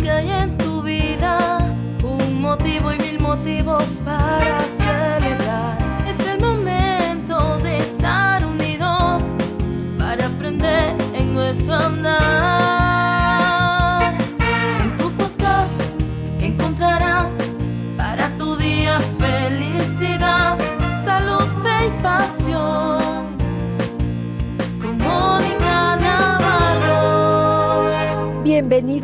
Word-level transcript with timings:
que 0.00 0.10
hay 0.10 0.30
en 0.30 0.56
tu 0.56 0.82
vida 0.82 1.58
un 2.02 2.40
motivo 2.40 2.92
y 2.92 2.98
mil 2.98 3.20
motivos 3.20 3.84
para 4.04 4.57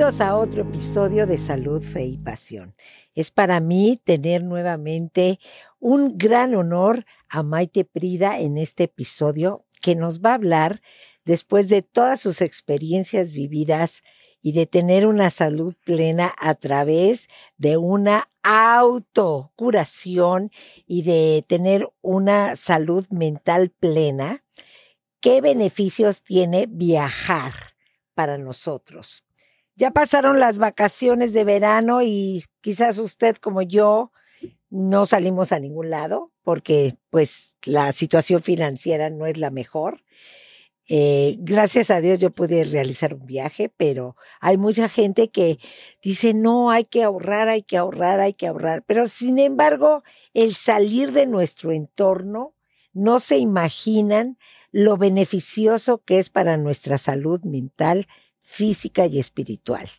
A 0.04 0.36
otro 0.36 0.60
episodio 0.60 1.26
de 1.26 1.38
Salud, 1.38 1.82
Fe 1.82 2.04
y 2.04 2.18
Pasión. 2.18 2.74
Es 3.14 3.30
para 3.30 3.58
mí 3.58 3.98
tener 4.04 4.44
nuevamente 4.44 5.40
un 5.80 6.18
gran 6.18 6.54
honor 6.54 7.06
a 7.30 7.42
Maite 7.42 7.86
Prida 7.86 8.38
en 8.38 8.58
este 8.58 8.84
episodio 8.84 9.64
que 9.80 9.94
nos 9.94 10.20
va 10.20 10.32
a 10.32 10.34
hablar 10.34 10.82
después 11.24 11.70
de 11.70 11.80
todas 11.80 12.20
sus 12.20 12.42
experiencias 12.42 13.32
vividas 13.32 14.02
y 14.42 14.52
de 14.52 14.66
tener 14.66 15.06
una 15.06 15.30
salud 15.30 15.74
plena 15.86 16.34
a 16.36 16.54
través 16.54 17.28
de 17.56 17.78
una 17.78 18.28
autocuración 18.42 20.50
y 20.86 21.04
de 21.04 21.46
tener 21.48 21.88
una 22.02 22.56
salud 22.56 23.06
mental 23.08 23.70
plena. 23.70 24.44
¿Qué 25.20 25.40
beneficios 25.40 26.22
tiene 26.22 26.66
viajar 26.68 27.54
para 28.14 28.36
nosotros? 28.36 29.23
Ya 29.76 29.90
pasaron 29.90 30.38
las 30.38 30.58
vacaciones 30.58 31.32
de 31.32 31.44
verano 31.44 32.02
y 32.02 32.44
quizás 32.60 32.98
usted 32.98 33.36
como 33.36 33.62
yo 33.62 34.12
no 34.70 35.06
salimos 35.06 35.52
a 35.52 35.60
ningún 35.60 35.90
lado 35.90 36.32
porque 36.42 36.96
pues 37.10 37.54
la 37.64 37.92
situación 37.92 38.42
financiera 38.42 39.10
no 39.10 39.26
es 39.26 39.36
la 39.36 39.50
mejor. 39.50 40.04
Eh, 40.86 41.36
gracias 41.38 41.90
a 41.90 42.00
Dios 42.00 42.18
yo 42.18 42.30
pude 42.30 42.64
realizar 42.64 43.14
un 43.14 43.24
viaje, 43.24 43.72
pero 43.74 44.16
hay 44.40 44.58
mucha 44.58 44.88
gente 44.88 45.30
que 45.30 45.58
dice, 46.02 46.34
no, 46.34 46.70
hay 46.70 46.84
que 46.84 47.02
ahorrar, 47.02 47.48
hay 47.48 47.62
que 47.62 47.78
ahorrar, 47.78 48.20
hay 48.20 48.34
que 48.34 48.46
ahorrar. 48.46 48.84
Pero 48.86 49.08
sin 49.08 49.38
embargo, 49.38 50.04
el 50.34 50.54
salir 50.54 51.12
de 51.12 51.26
nuestro 51.26 51.72
entorno, 51.72 52.54
no 52.92 53.18
se 53.18 53.38
imaginan 53.38 54.38
lo 54.70 54.96
beneficioso 54.96 56.02
que 56.04 56.18
es 56.18 56.30
para 56.30 56.56
nuestra 56.56 56.98
salud 56.98 57.40
mental, 57.44 58.06
física 58.54 59.06
y 59.06 59.18
espiritual. 59.18 59.90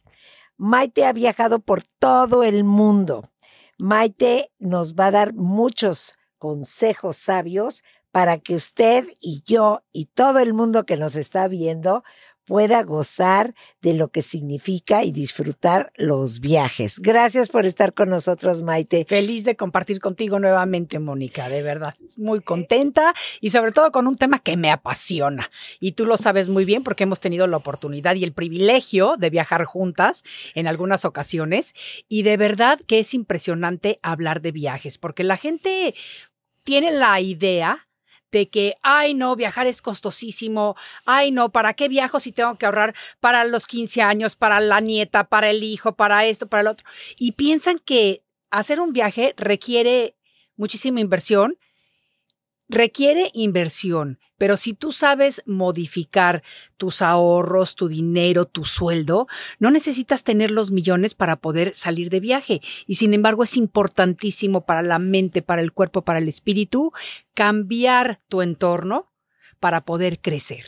Maite 0.58 1.06
ha 1.06 1.12
viajado 1.12 1.60
por 1.60 1.84
todo 1.84 2.44
el 2.44 2.64
mundo. 2.64 3.30
Maite 3.78 4.52
nos 4.60 4.96
va 4.96 5.08
a 5.08 5.12
dar 5.12 5.34
muchos 5.34 6.18
consejos 6.38 7.18
sabios 7.18 7.84
para 8.12 8.38
que 8.38 8.56
usted 8.56 9.06
y 9.20 9.44
yo 9.46 9.84
y 9.92 10.06
todo 10.06 10.40
el 10.40 10.54
mundo 10.54 10.86
que 10.86 10.96
nos 10.96 11.18
está 11.18 11.50
viendo 11.50 12.02
pueda 12.46 12.84
gozar 12.84 13.54
de 13.82 13.94
lo 13.94 14.10
que 14.10 14.22
significa 14.22 15.04
y 15.04 15.12
disfrutar 15.12 15.92
los 15.96 16.40
viajes. 16.40 17.00
Gracias 17.00 17.50
por 17.50 17.66
estar 17.66 17.94
con 17.94 18.10
nosotros, 18.10 18.62
Maite. 18.62 19.06
Feliz 19.08 19.44
de 19.44 19.56
compartir 19.56 20.00
contigo 20.00 20.40
nuevamente, 20.40 21.00
Mónica, 21.00 21.50
de 21.50 21.62
verdad. 21.62 21.96
Muy 22.18 22.42
contenta 22.42 23.14
y 23.42 23.50
sobre 23.50 23.72
todo 23.72 23.92
con 23.92 24.08
un 24.08 24.16
tema 24.16 24.40
que 24.40 24.58
me 24.58 24.72
apasiona. 24.72 25.50
Y 25.80 25.94
tú 25.94 26.06
lo 26.06 26.18
sabes 26.18 26.50
muy 26.50 26.66
bien 26.66 26.84
porque 26.84 27.04
hemos 27.04 27.20
tenido 27.20 27.48
la 27.48 27.58
oportunidad 27.58 28.16
y 28.16 28.24
el 28.24 28.34
privilegio 28.34 29.16
de 29.18 29.30
viajar 29.30 29.66
juntas 29.66 30.24
en 30.54 30.68
algunas 30.68 31.06
ocasiones. 31.06 31.74
Y 32.08 32.24
de 32.24 32.38
verdad 32.38 32.80
que 32.88 33.00
es 33.00 33.14
impresionante 33.14 34.00
hablar 34.02 34.42
de 34.42 34.52
viajes 34.52 34.98
porque 34.98 35.24
la 35.24 35.38
gente 35.38 35.96
tiene 36.64 36.92
la 36.92 37.20
idea 37.22 37.85
de 38.36 38.48
que, 38.48 38.76
ay, 38.82 39.14
no, 39.14 39.38
viajar 39.38 39.66
es 39.66 39.82
costosísimo, 39.82 40.76
ay, 41.06 41.32
no, 41.32 41.54
¿para 41.54 41.74
qué 41.74 41.88
viajo 41.88 42.20
si 42.20 42.34
tengo 42.34 42.58
que 42.58 42.66
ahorrar 42.66 42.94
para 43.22 43.46
los 43.46 43.66
15 43.66 44.02
años, 44.02 44.36
para 44.36 44.60
la 44.60 44.82
nieta, 44.82 45.24
para 45.24 45.50
el 45.50 45.64
hijo, 45.64 45.96
para 45.96 46.26
esto, 46.26 46.48
para 46.48 46.60
el 46.60 46.68
otro? 46.68 46.86
Y 47.18 47.32
piensan 47.32 47.80
que 47.80 48.24
hacer 48.52 48.82
un 48.82 48.92
viaje 48.92 49.34
requiere 49.38 50.18
muchísima 50.58 51.00
inversión, 51.00 51.58
requiere 52.68 53.30
inversión, 53.34 54.20
pero 54.38 54.58
si 54.58 54.74
tú 54.74 54.92
sabes 54.92 55.42
modificar 55.46 56.44
tus 56.78 57.02
ahorros, 57.02 57.76
tu 57.76 57.88
dinero, 57.88 58.46
tu 58.46 58.66
sueldo, 58.66 59.28
no 59.60 59.72
necesitas 59.72 60.24
tener 60.24 60.52
los 60.52 60.72
millones 60.72 61.14
para 61.14 61.38
poder 61.38 61.74
salir 61.74 62.10
de 62.10 62.20
viaje. 62.20 62.62
Y 62.86 62.96
sin 62.96 63.14
embargo 63.14 63.44
es 63.44 63.56
importantísimo 63.56 64.66
para 64.66 64.82
la 64.82 65.00
mente, 65.00 65.42
para 65.42 65.62
el 65.62 65.72
cuerpo, 65.72 66.02
para 66.02 66.20
el 66.20 66.28
espíritu, 66.28 66.92
cambiar 67.34 68.20
tu 68.28 68.42
entorno 68.42 69.12
para 69.60 69.82
poder 69.82 70.20
crecer. 70.20 70.66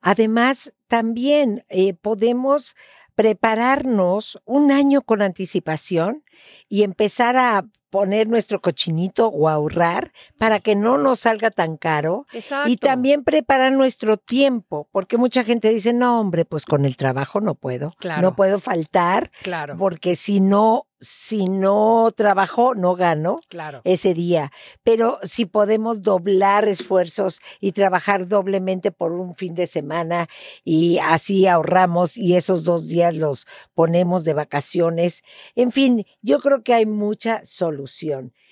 Además, 0.00 0.72
también 0.86 1.64
eh, 1.68 1.94
podemos 1.94 2.76
prepararnos 3.14 4.40
un 4.44 4.70
año 4.70 5.02
con 5.02 5.22
anticipación 5.22 6.24
y 6.68 6.84
empezar 6.84 7.36
a 7.36 7.66
poner 7.90 8.28
nuestro 8.28 8.60
cochinito 8.60 9.28
o 9.28 9.48
ahorrar 9.48 10.12
para 10.38 10.60
que 10.60 10.74
no 10.74 10.98
nos 10.98 11.20
salga 11.20 11.50
tan 11.50 11.76
caro. 11.76 12.26
Exacto. 12.32 12.70
Y 12.70 12.76
también 12.76 13.24
preparar 13.24 13.72
nuestro 13.72 14.16
tiempo, 14.16 14.88
porque 14.92 15.16
mucha 15.16 15.44
gente 15.44 15.68
dice, 15.70 15.92
no, 15.92 16.20
hombre, 16.20 16.44
pues 16.44 16.64
con 16.64 16.84
el 16.84 16.96
trabajo 16.96 17.40
no 17.40 17.54
puedo. 17.54 17.94
Claro. 17.98 18.22
No 18.22 18.36
puedo 18.36 18.58
faltar, 18.58 19.30
Claro, 19.42 19.76
porque 19.78 20.16
si 20.16 20.40
no, 20.40 20.86
si 21.00 21.48
no 21.48 22.10
trabajo, 22.14 22.74
no 22.74 22.96
gano 22.96 23.38
claro. 23.48 23.80
ese 23.84 24.14
día. 24.14 24.50
Pero 24.82 25.18
si 25.22 25.46
podemos 25.46 26.02
doblar 26.02 26.66
esfuerzos 26.66 27.40
y 27.60 27.72
trabajar 27.72 28.26
doblemente 28.26 28.90
por 28.90 29.12
un 29.12 29.34
fin 29.34 29.54
de 29.54 29.66
semana 29.66 30.28
y 30.64 30.98
así 30.98 31.46
ahorramos 31.46 32.16
y 32.16 32.34
esos 32.34 32.64
dos 32.64 32.88
días 32.88 33.14
los 33.14 33.46
ponemos 33.74 34.24
de 34.24 34.34
vacaciones. 34.34 35.22
En 35.54 35.70
fin, 35.72 36.04
yo 36.20 36.40
creo 36.40 36.62
que 36.62 36.74
hay 36.74 36.86
mucha 36.86 37.44
solución. 37.44 37.77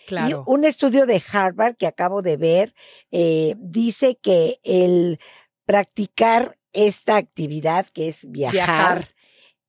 Claro. 0.06 0.44
Y 0.46 0.50
un 0.50 0.64
estudio 0.64 1.06
de 1.06 1.22
Harvard 1.32 1.76
que 1.76 1.86
acabo 1.86 2.22
de 2.22 2.36
ver 2.36 2.74
eh, 3.10 3.54
dice 3.58 4.18
que 4.20 4.60
el 4.62 5.18
practicar 5.64 6.58
esta 6.72 7.16
actividad 7.16 7.86
que 7.86 8.08
es 8.08 8.30
viajar, 8.30 8.54
Viajar. 8.54 9.14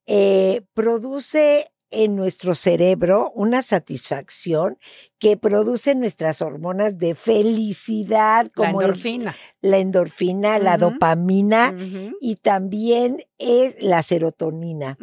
eh, 0.05 0.61
produce 0.73 1.71
en 1.89 2.15
nuestro 2.15 2.53
cerebro 2.55 3.31
una 3.35 3.61
satisfacción 3.61 4.77
que 5.19 5.35
produce 5.37 5.95
nuestras 5.95 6.41
hormonas 6.41 6.97
de 6.99 7.15
felicidad 7.15 8.45
La 8.45 8.51
como 8.53 8.81
el- 8.81 8.87
endorfina. 8.89 9.35
la 9.61 9.77
endorfina, 9.79 10.59
la 10.59 10.77
dopamina 10.77 11.75
y 12.21 12.35
también 12.35 13.17
es 13.39 13.81
la 13.81 14.03
serotonina. 14.03 14.97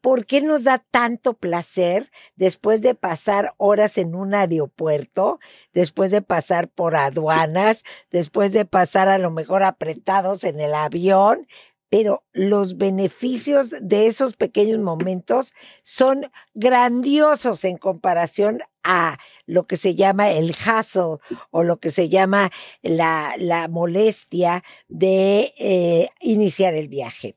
¿Por 0.00 0.26
qué 0.26 0.40
nos 0.40 0.64
da 0.64 0.78
tanto 0.90 1.34
placer 1.34 2.10
después 2.36 2.82
de 2.82 2.94
pasar 2.94 3.54
horas 3.56 3.98
en 3.98 4.14
un 4.14 4.34
aeropuerto, 4.34 5.38
después 5.72 6.10
de 6.10 6.22
pasar 6.22 6.68
por 6.68 6.96
aduanas, 6.96 7.84
después 8.10 8.52
de 8.52 8.64
pasar 8.64 9.08
a 9.08 9.18
lo 9.18 9.30
mejor 9.30 9.62
apretados 9.62 10.44
en 10.44 10.60
el 10.60 10.74
avión? 10.74 11.46
Pero 11.90 12.24
los 12.32 12.76
beneficios 12.76 13.72
de 13.80 14.06
esos 14.06 14.36
pequeños 14.36 14.78
momentos 14.80 15.52
son 15.82 16.30
grandiosos 16.54 17.64
en 17.64 17.78
comparación 17.78 18.60
a 18.82 19.18
lo 19.46 19.66
que 19.66 19.76
se 19.76 19.94
llama 19.94 20.30
el 20.30 20.50
hustle 20.50 21.18
o 21.50 21.62
lo 21.62 21.78
que 21.78 21.90
se 21.90 22.08
llama 22.08 22.50
la, 22.82 23.34
la 23.38 23.68
molestia 23.68 24.62
de 24.88 25.54
eh, 25.58 26.08
iniciar 26.20 26.74
el 26.74 26.88
viaje. 26.88 27.36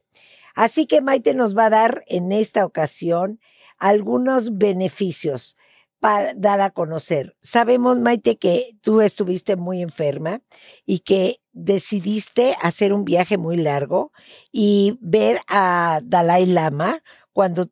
Así 0.53 0.85
que 0.85 1.01
Maite 1.01 1.33
nos 1.33 1.57
va 1.57 1.65
a 1.65 1.69
dar 1.69 2.03
en 2.07 2.31
esta 2.31 2.65
ocasión 2.65 3.39
algunos 3.77 4.57
beneficios 4.57 5.57
para 6.01 6.33
dar 6.33 6.61
a 6.61 6.71
conocer. 6.71 7.37
Sabemos, 7.41 7.99
Maite, 7.99 8.37
que 8.37 8.71
tú 8.81 9.01
estuviste 9.01 9.55
muy 9.55 9.83
enferma 9.83 10.41
y 10.83 10.99
que 10.99 11.41
decidiste 11.53 12.57
hacer 12.59 12.91
un 12.91 13.05
viaje 13.05 13.37
muy 13.37 13.55
largo 13.55 14.11
y 14.51 14.97
ver 14.99 15.39
a 15.47 16.01
Dalai 16.03 16.47
Lama 16.47 17.03
cuando 17.33 17.69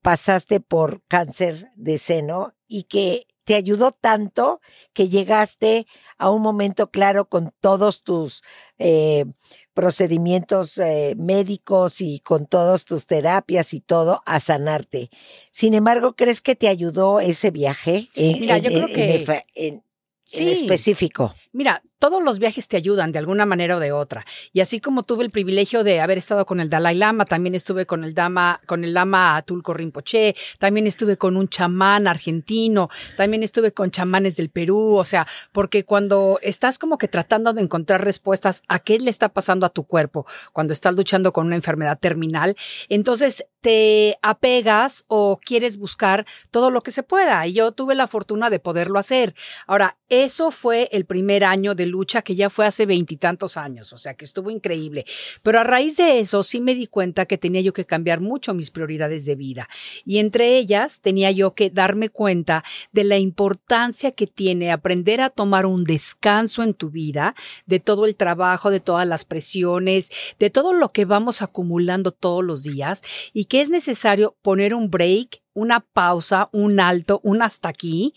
pasaste 0.00 0.60
por 0.60 1.02
cáncer 1.08 1.70
de 1.74 1.98
seno 1.98 2.54
y 2.68 2.84
que 2.84 3.26
te 3.44 3.56
ayudó 3.56 3.90
tanto 3.90 4.60
que 4.92 5.08
llegaste 5.08 5.88
a 6.18 6.30
un 6.30 6.40
momento 6.40 6.92
claro 6.92 7.28
con 7.28 7.52
todos 7.60 8.04
tus 8.04 8.44
eh, 8.78 9.24
procedimientos 9.74 10.78
eh, 10.78 11.14
médicos 11.16 12.00
y 12.00 12.20
con 12.20 12.46
todas 12.46 12.84
tus 12.84 13.06
terapias 13.06 13.74
y 13.74 13.80
todo 13.80 14.22
a 14.26 14.40
sanarte. 14.40 15.08
Sin 15.50 15.74
embargo, 15.74 16.14
¿crees 16.14 16.42
que 16.42 16.54
te 16.54 16.68
ayudó 16.68 17.20
ese 17.20 17.50
viaje 17.50 18.08
en, 18.14 18.40
Mira, 18.40 18.56
en- 18.56 18.62
yo 18.62 18.70
creo 18.70 18.88
en- 18.88 18.94
que 18.94 19.24
en 19.54 19.84
sí. 20.24 20.48
específico? 20.50 21.34
Mira, 21.52 21.82
todos 22.02 22.20
los 22.20 22.40
viajes 22.40 22.66
te 22.66 22.76
ayudan 22.76 23.12
de 23.12 23.20
alguna 23.20 23.46
manera 23.46 23.76
o 23.76 23.78
de 23.78 23.92
otra. 23.92 24.26
Y 24.52 24.58
así 24.58 24.80
como 24.80 25.04
tuve 25.04 25.22
el 25.22 25.30
privilegio 25.30 25.84
de 25.84 26.00
haber 26.00 26.18
estado 26.18 26.44
con 26.46 26.58
el 26.58 26.68
Dalai 26.68 26.96
Lama, 26.96 27.24
también 27.24 27.54
estuve 27.54 27.86
con 27.86 28.02
el 28.02 28.12
Dama, 28.12 28.60
con 28.66 28.82
el 28.82 28.92
Lama 28.92 29.40
Tulco 29.46 29.72
Rinpoche, 29.72 30.34
también 30.58 30.88
estuve 30.88 31.16
con 31.16 31.36
un 31.36 31.46
chamán 31.46 32.08
argentino, 32.08 32.90
también 33.16 33.44
estuve 33.44 33.70
con 33.70 33.92
chamanes 33.92 34.34
del 34.34 34.50
Perú, 34.50 34.96
o 34.96 35.04
sea, 35.04 35.28
porque 35.52 35.84
cuando 35.84 36.40
estás 36.42 36.76
como 36.76 36.98
que 36.98 37.06
tratando 37.06 37.52
de 37.52 37.62
encontrar 37.62 38.04
respuestas 38.04 38.64
a 38.66 38.80
qué 38.80 38.98
le 38.98 39.08
está 39.08 39.28
pasando 39.28 39.64
a 39.64 39.70
tu 39.70 39.84
cuerpo 39.84 40.26
cuando 40.52 40.72
estás 40.72 40.96
luchando 40.96 41.32
con 41.32 41.46
una 41.46 41.54
enfermedad 41.54 42.00
terminal, 42.00 42.56
entonces 42.88 43.46
te 43.60 44.18
apegas 44.22 45.04
o 45.06 45.38
quieres 45.42 45.78
buscar 45.78 46.26
todo 46.50 46.72
lo 46.72 46.82
que 46.82 46.90
se 46.90 47.04
pueda. 47.04 47.46
Y 47.46 47.52
yo 47.52 47.70
tuve 47.70 47.94
la 47.94 48.08
fortuna 48.08 48.50
de 48.50 48.58
poderlo 48.58 48.98
hacer. 48.98 49.34
Ahora, 49.68 49.98
eso 50.08 50.50
fue 50.50 50.88
el 50.90 51.06
primer 51.06 51.44
año 51.44 51.76
de 51.76 51.86
lucha 51.92 52.22
que 52.22 52.34
ya 52.34 52.50
fue 52.50 52.66
hace 52.66 52.86
veintitantos 52.86 53.56
años, 53.56 53.92
o 53.92 53.96
sea 53.96 54.14
que 54.14 54.24
estuvo 54.24 54.50
increíble. 54.50 55.04
Pero 55.42 55.60
a 55.60 55.64
raíz 55.64 55.96
de 55.96 56.18
eso 56.18 56.42
sí 56.42 56.60
me 56.60 56.74
di 56.74 56.86
cuenta 56.86 57.26
que 57.26 57.38
tenía 57.38 57.60
yo 57.60 57.72
que 57.72 57.84
cambiar 57.84 58.20
mucho 58.20 58.54
mis 58.54 58.70
prioridades 58.70 59.24
de 59.24 59.36
vida. 59.36 59.68
Y 60.04 60.18
entre 60.18 60.56
ellas 60.58 61.00
tenía 61.00 61.30
yo 61.30 61.54
que 61.54 61.70
darme 61.70 62.08
cuenta 62.08 62.64
de 62.92 63.04
la 63.04 63.18
importancia 63.18 64.12
que 64.12 64.26
tiene 64.26 64.72
aprender 64.72 65.20
a 65.20 65.30
tomar 65.30 65.66
un 65.66 65.84
descanso 65.84 66.62
en 66.62 66.74
tu 66.74 66.90
vida, 66.90 67.34
de 67.66 67.78
todo 67.78 68.06
el 68.06 68.16
trabajo, 68.16 68.70
de 68.70 68.80
todas 68.80 69.06
las 69.06 69.24
presiones, 69.24 70.10
de 70.38 70.50
todo 70.50 70.72
lo 70.72 70.88
que 70.88 71.04
vamos 71.04 71.42
acumulando 71.42 72.12
todos 72.12 72.42
los 72.42 72.62
días 72.62 73.02
y 73.32 73.44
que 73.44 73.60
es 73.60 73.70
necesario 73.70 74.36
poner 74.42 74.74
un 74.74 74.90
break, 74.90 75.42
una 75.54 75.80
pausa, 75.80 76.48
un 76.52 76.80
alto, 76.80 77.20
un 77.22 77.42
hasta 77.42 77.68
aquí, 77.68 78.14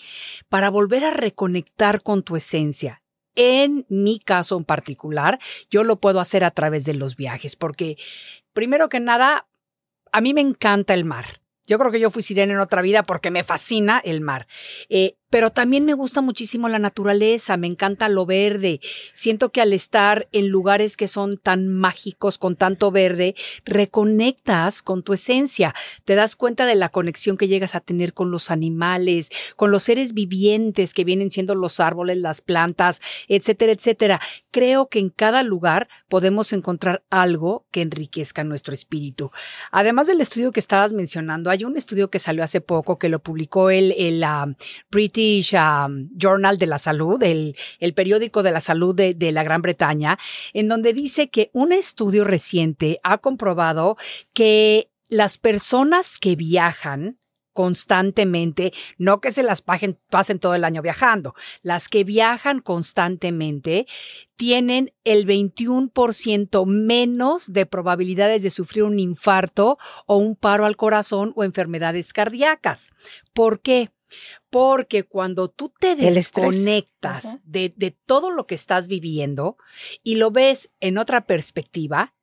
para 0.49 0.69
volver 0.69 1.03
a 1.03 1.11
reconectar 1.11 2.01
con 2.01 2.23
tu 2.23 2.35
esencia. 2.35 3.01
En 3.35 3.85
mi 3.89 4.19
caso 4.19 4.57
en 4.57 4.63
particular, 4.63 5.39
yo 5.69 5.83
lo 5.83 5.99
puedo 5.99 6.19
hacer 6.19 6.43
a 6.43 6.51
través 6.51 6.85
de 6.85 6.93
los 6.93 7.15
viajes, 7.15 7.55
porque 7.55 7.97
primero 8.53 8.89
que 8.89 8.99
nada, 8.99 9.47
a 10.11 10.21
mí 10.21 10.33
me 10.33 10.41
encanta 10.41 10.93
el 10.93 11.05
mar. 11.05 11.41
Yo 11.67 11.79
creo 11.79 11.91
que 11.91 11.99
yo 11.99 12.11
fui 12.11 12.21
sirena 12.21 12.53
en 12.53 12.59
otra 12.59 12.81
vida 12.81 13.03
porque 13.03 13.31
me 13.31 13.43
fascina 13.43 13.99
el 14.03 14.21
mar. 14.21 14.47
Eh, 14.89 15.17
pero 15.29 15.49
también 15.49 15.85
me 15.85 15.93
gusta 15.93 16.21
muchísimo 16.21 16.69
la 16.69 16.79
naturaleza, 16.79 17.57
me 17.57 17.67
encanta 17.67 18.09
lo 18.09 18.25
verde. 18.25 18.79
Siento 19.13 19.51
que 19.51 19.61
al 19.61 19.73
estar 19.73 20.27
en 20.31 20.49
lugares 20.49 20.97
que 20.97 21.07
son 21.07 21.37
tan 21.37 21.67
mágicos, 21.67 22.37
con 22.37 22.55
tanto 22.55 22.91
verde, 22.91 23.35
reconectas 23.65 24.81
con 24.81 25.03
tu 25.03 25.13
esencia, 25.13 25.73
te 26.05 26.15
das 26.15 26.35
cuenta 26.35 26.65
de 26.65 26.75
la 26.75 26.89
conexión 26.89 27.37
que 27.37 27.47
llegas 27.47 27.75
a 27.75 27.79
tener 27.79 28.13
con 28.13 28.31
los 28.31 28.51
animales, 28.51 29.29
con 29.55 29.71
los 29.71 29.83
seres 29.83 30.13
vivientes 30.13 30.93
que 30.93 31.03
vienen 31.03 31.31
siendo 31.31 31.55
los 31.55 31.79
árboles, 31.79 32.17
las 32.17 32.41
plantas, 32.41 33.01
etcétera, 33.27 33.73
etcétera. 33.73 34.21
Creo 34.51 34.87
que 34.87 34.99
en 34.99 35.09
cada 35.09 35.43
lugar 35.43 35.89
podemos 36.07 36.53
encontrar 36.53 37.03
algo 37.09 37.65
que 37.71 37.81
enriquezca 37.81 38.43
nuestro 38.43 38.73
espíritu. 38.73 39.31
Además 39.71 40.07
del 40.07 40.21
estudio 40.21 40.51
que 40.51 40.59
estabas 40.59 40.93
mencionando, 40.93 41.49
hay 41.49 41.63
un 41.63 41.77
estudio 41.77 42.09
que 42.09 42.19
salió 42.19 42.43
hace 42.43 42.61
poco 42.61 42.97
que 42.97 43.09
lo 43.09 43.19
publicó 43.19 43.69
el, 43.69 43.93
el 43.97 44.23
uh, 44.23 44.53
Um, 45.15 46.09
Journal 46.17 46.57
de 46.57 46.65
la 46.65 46.77
Salud, 46.77 47.21
el, 47.23 47.55
el 47.79 47.93
periódico 47.93 48.43
de 48.43 48.51
la 48.51 48.59
salud 48.59 48.93
de, 48.93 49.13
de 49.13 49.31
la 49.31 49.43
Gran 49.43 49.61
Bretaña, 49.61 50.17
en 50.53 50.67
donde 50.67 50.93
dice 50.93 51.29
que 51.29 51.49
un 51.53 51.71
estudio 51.71 52.25
reciente 52.25 52.99
ha 53.01 53.19
comprobado 53.19 53.95
que 54.33 54.89
las 55.07 55.37
personas 55.37 56.17
que 56.17 56.35
viajan, 56.35 57.17
constantemente, 57.53 58.73
no 58.97 59.21
que 59.21 59.31
se 59.31 59.41
las 59.41 59.61
pasen, 59.61 59.97
todo 60.41 60.55
el 60.55 60.65
año 60.65 60.81
viajando, 60.81 61.33
las 61.61 61.87
que 61.87 62.03
viajan 62.03 62.59
constantemente 62.59 63.87
tienen 64.35 64.91
el 65.05 65.25
21% 65.25 66.65
menos 66.65 67.53
de 67.53 67.65
probabilidades 67.65 68.43
de 68.43 68.49
sufrir 68.49 68.83
un 68.83 68.99
infarto 68.99 69.77
o 70.05 70.17
un 70.17 70.35
paro 70.35 70.65
al 70.65 70.75
corazón 70.75 71.31
o 71.37 71.45
enfermedades 71.45 72.11
cardíacas. 72.11 72.91
¿Por 73.33 73.61
qué? 73.61 73.94
Porque 74.49 75.03
cuando 75.03 75.49
tú 75.49 75.73
te 75.79 75.95
desconectas 75.95 77.39
de, 77.43 77.73
de 77.75 77.91
todo 77.91 78.31
lo 78.31 78.47
que 78.47 78.55
estás 78.55 78.87
viviendo 78.87 79.57
y 80.03 80.15
lo 80.15 80.31
ves 80.31 80.69
en 80.79 80.97
otra 80.97 81.25
perspectiva, 81.25 82.15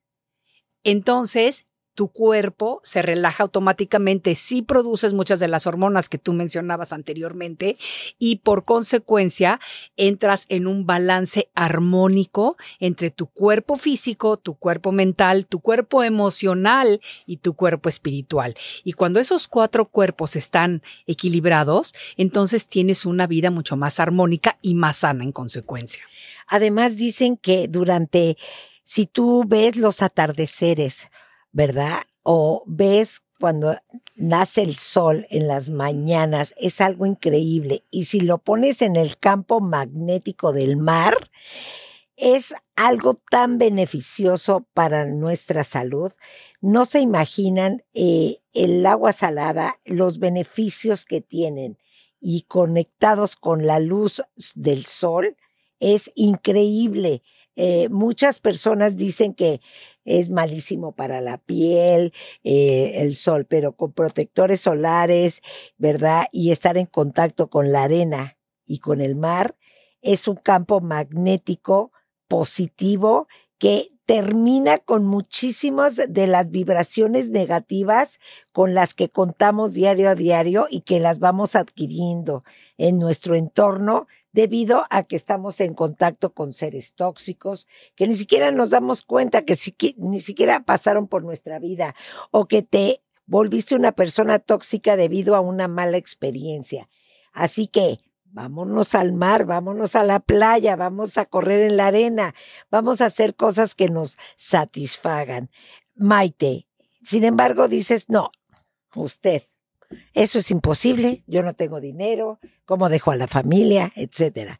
entonces 0.83 1.67
tu 1.95 2.07
cuerpo 2.07 2.81
se 2.83 3.01
relaja 3.01 3.43
automáticamente 3.43 4.35
si 4.35 4.61
produces 4.61 5.13
muchas 5.13 5.39
de 5.39 5.47
las 5.47 5.67
hormonas 5.67 6.09
que 6.09 6.17
tú 6.17 6.33
mencionabas 6.33 6.93
anteriormente 6.93 7.77
y 8.17 8.37
por 8.37 8.65
consecuencia 8.65 9.59
entras 9.95 10.45
en 10.49 10.67
un 10.67 10.85
balance 10.85 11.49
armónico 11.53 12.57
entre 12.79 13.11
tu 13.11 13.27
cuerpo 13.27 13.75
físico, 13.75 14.37
tu 14.37 14.55
cuerpo 14.55 14.91
mental, 14.91 15.45
tu 15.45 15.59
cuerpo 15.59 16.03
emocional 16.03 16.99
y 17.25 17.37
tu 17.37 17.53
cuerpo 17.53 17.89
espiritual. 17.89 18.55
Y 18.83 18.93
cuando 18.93 19.19
esos 19.19 19.47
cuatro 19.47 19.85
cuerpos 19.89 20.35
están 20.35 20.81
equilibrados, 21.05 21.93
entonces 22.17 22.67
tienes 22.67 23.05
una 23.05 23.27
vida 23.27 23.51
mucho 23.51 23.77
más 23.77 23.99
armónica 23.99 24.57
y 24.61 24.75
más 24.75 24.97
sana 24.97 25.23
en 25.23 25.31
consecuencia. 25.31 26.03
Además 26.47 26.95
dicen 26.95 27.37
que 27.37 27.67
durante, 27.67 28.37
si 28.83 29.05
tú 29.05 29.43
ves 29.47 29.75
los 29.75 30.01
atardeceres, 30.01 31.09
¿verdad? 31.53 32.01
O 32.23 32.63
ves 32.65 33.21
cuando 33.39 33.75
nace 34.15 34.61
el 34.61 34.75
sol 34.75 35.25
en 35.29 35.47
las 35.47 35.69
mañanas, 35.69 36.53
es 36.57 36.81
algo 36.81 37.05
increíble. 37.05 37.83
Y 37.91 38.05
si 38.05 38.19
lo 38.21 38.37
pones 38.37 38.81
en 38.81 38.95
el 38.95 39.17
campo 39.17 39.59
magnético 39.59 40.53
del 40.53 40.77
mar, 40.77 41.13
es 42.15 42.53
algo 42.75 43.15
tan 43.29 43.57
beneficioso 43.57 44.65
para 44.73 45.05
nuestra 45.05 45.63
salud. 45.63 46.11
No 46.61 46.85
se 46.85 47.01
imaginan 47.01 47.83
eh, 47.93 48.39
el 48.53 48.85
agua 48.85 49.11
salada, 49.11 49.79
los 49.85 50.19
beneficios 50.19 51.05
que 51.05 51.21
tienen 51.21 51.77
y 52.21 52.43
conectados 52.43 53.35
con 53.35 53.67
la 53.67 53.79
luz 53.79 54.23
del 54.55 54.85
sol, 54.85 55.35
es 55.79 56.09
increíble. 56.15 57.23
Eh, 57.57 57.89
muchas 57.89 58.39
personas 58.39 58.95
dicen 58.95 59.33
que 59.33 59.59
es 60.05 60.29
malísimo 60.29 60.93
para 60.93 61.21
la 61.21 61.37
piel, 61.37 62.13
eh, 62.43 63.01
el 63.01 63.15
sol, 63.15 63.45
pero 63.45 63.75
con 63.75 63.93
protectores 63.93 64.61
solares, 64.61 65.41
¿verdad? 65.77 66.25
Y 66.31 66.51
estar 66.51 66.77
en 66.77 66.85
contacto 66.85 67.49
con 67.49 67.71
la 67.71 67.83
arena 67.83 68.37
y 68.65 68.79
con 68.79 69.01
el 69.01 69.15
mar, 69.15 69.55
es 70.01 70.27
un 70.27 70.35
campo 70.35 70.81
magnético 70.81 71.91
positivo 72.27 73.27
que 73.57 73.93
termina 74.05 74.79
con 74.79 75.05
muchísimas 75.05 75.95
de 75.95 76.27
las 76.27 76.51
vibraciones 76.51 77.29
negativas 77.29 78.19
con 78.51 78.73
las 78.73 78.93
que 78.93 79.09
contamos 79.09 79.73
diario 79.73 80.09
a 80.09 80.15
diario 80.15 80.67
y 80.69 80.81
que 80.81 80.99
las 80.99 81.19
vamos 81.19 81.55
adquiriendo 81.55 82.43
en 82.77 82.99
nuestro 82.99 83.35
entorno 83.35 84.07
debido 84.33 84.85
a 84.89 85.03
que 85.03 85.15
estamos 85.15 85.61
en 85.61 85.73
contacto 85.73 86.33
con 86.33 86.51
seres 86.53 86.93
tóxicos, 86.95 87.67
que 87.95 88.07
ni 88.07 88.15
siquiera 88.15 88.51
nos 88.51 88.71
damos 88.71 89.03
cuenta 89.03 89.43
que 89.43 89.55
ni 89.97 90.19
siquiera 90.19 90.59
pasaron 90.65 91.07
por 91.07 91.23
nuestra 91.23 91.59
vida 91.59 91.95
o 92.31 92.47
que 92.47 92.63
te 92.63 93.01
volviste 93.25 93.75
una 93.75 93.93
persona 93.93 94.39
tóxica 94.39 94.97
debido 94.97 95.35
a 95.35 95.39
una 95.39 95.67
mala 95.67 95.97
experiencia. 95.97 96.89
Así 97.31 97.67
que 97.67 97.99
vámonos 98.25 98.95
al 98.95 99.13
mar, 99.13 99.45
vámonos 99.45 99.95
a 99.95 100.03
la 100.03 100.19
playa, 100.19 100.75
vamos 100.75 101.17
a 101.17 101.25
correr 101.25 101.61
en 101.61 101.77
la 101.77 101.87
arena, 101.87 102.33
vamos 102.69 103.01
a 103.01 103.05
hacer 103.05 103.35
cosas 103.35 103.75
que 103.75 103.87
nos 103.87 104.17
satisfagan. 104.35 105.49
Maite, 105.95 106.67
sin 107.03 107.23
embargo, 107.23 107.67
dices, 107.67 108.09
no, 108.09 108.31
usted, 108.95 109.43
eso 110.13 110.39
es 110.39 110.51
imposible, 110.51 111.23
yo 111.27 111.43
no 111.43 111.53
tengo 111.53 111.79
dinero, 111.79 112.39
¿cómo 112.65 112.89
dejo 112.89 113.11
a 113.11 113.17
la 113.17 113.27
familia, 113.27 113.91
etcétera? 113.95 114.59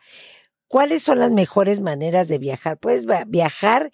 ¿Cuáles 0.67 1.03
son 1.03 1.19
las 1.19 1.31
mejores 1.31 1.81
maneras 1.81 2.27
de 2.27 2.39
viajar? 2.39 2.77
Puedes 2.79 3.05
viajar 3.27 3.91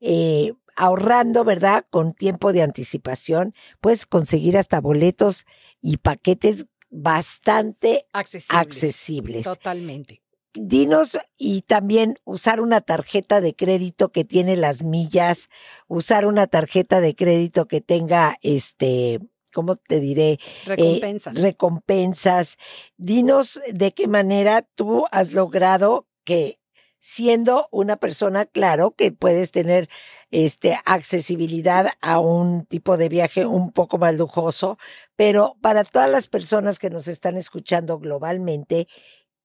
eh, 0.00 0.54
ahorrando, 0.76 1.44
¿verdad? 1.44 1.84
Con 1.90 2.14
tiempo 2.14 2.52
de 2.52 2.62
anticipación, 2.62 3.52
puedes 3.80 4.06
conseguir 4.06 4.56
hasta 4.56 4.80
boletos 4.80 5.44
y 5.80 5.98
paquetes 5.98 6.66
bastante 6.90 8.06
accesibles. 8.12 9.44
Totalmente. 9.44 10.22
Dinos 10.54 11.18
y 11.38 11.62
también 11.62 12.18
usar 12.24 12.60
una 12.60 12.82
tarjeta 12.82 13.40
de 13.40 13.54
crédito 13.54 14.12
que 14.12 14.24
tiene 14.24 14.56
las 14.56 14.82
millas, 14.82 15.48
usar 15.88 16.26
una 16.26 16.46
tarjeta 16.46 17.00
de 17.00 17.14
crédito 17.14 17.66
que 17.66 17.80
tenga 17.80 18.36
este 18.42 19.18
¿cómo 19.52 19.76
te 19.76 20.00
diré? 20.00 20.32
Eh, 20.32 20.38
recompensas. 20.66 21.40
recompensas. 21.40 22.56
Dinos 22.96 23.60
de 23.72 23.92
qué 23.92 24.08
manera 24.08 24.62
tú 24.74 25.04
has 25.10 25.32
logrado 25.32 26.06
que 26.24 26.58
siendo 26.98 27.66
una 27.72 27.96
persona, 27.96 28.46
claro, 28.46 28.92
que 28.92 29.10
puedes 29.10 29.50
tener 29.50 29.88
este 30.30 30.78
accesibilidad 30.84 31.88
a 32.00 32.20
un 32.20 32.64
tipo 32.64 32.96
de 32.96 33.08
viaje 33.08 33.44
un 33.44 33.72
poco 33.72 33.98
más 33.98 34.14
lujoso, 34.14 34.78
pero 35.16 35.56
para 35.60 35.82
todas 35.82 36.08
las 36.08 36.28
personas 36.28 36.78
que 36.78 36.90
nos 36.90 37.08
están 37.08 37.36
escuchando 37.36 37.98
globalmente, 37.98 38.86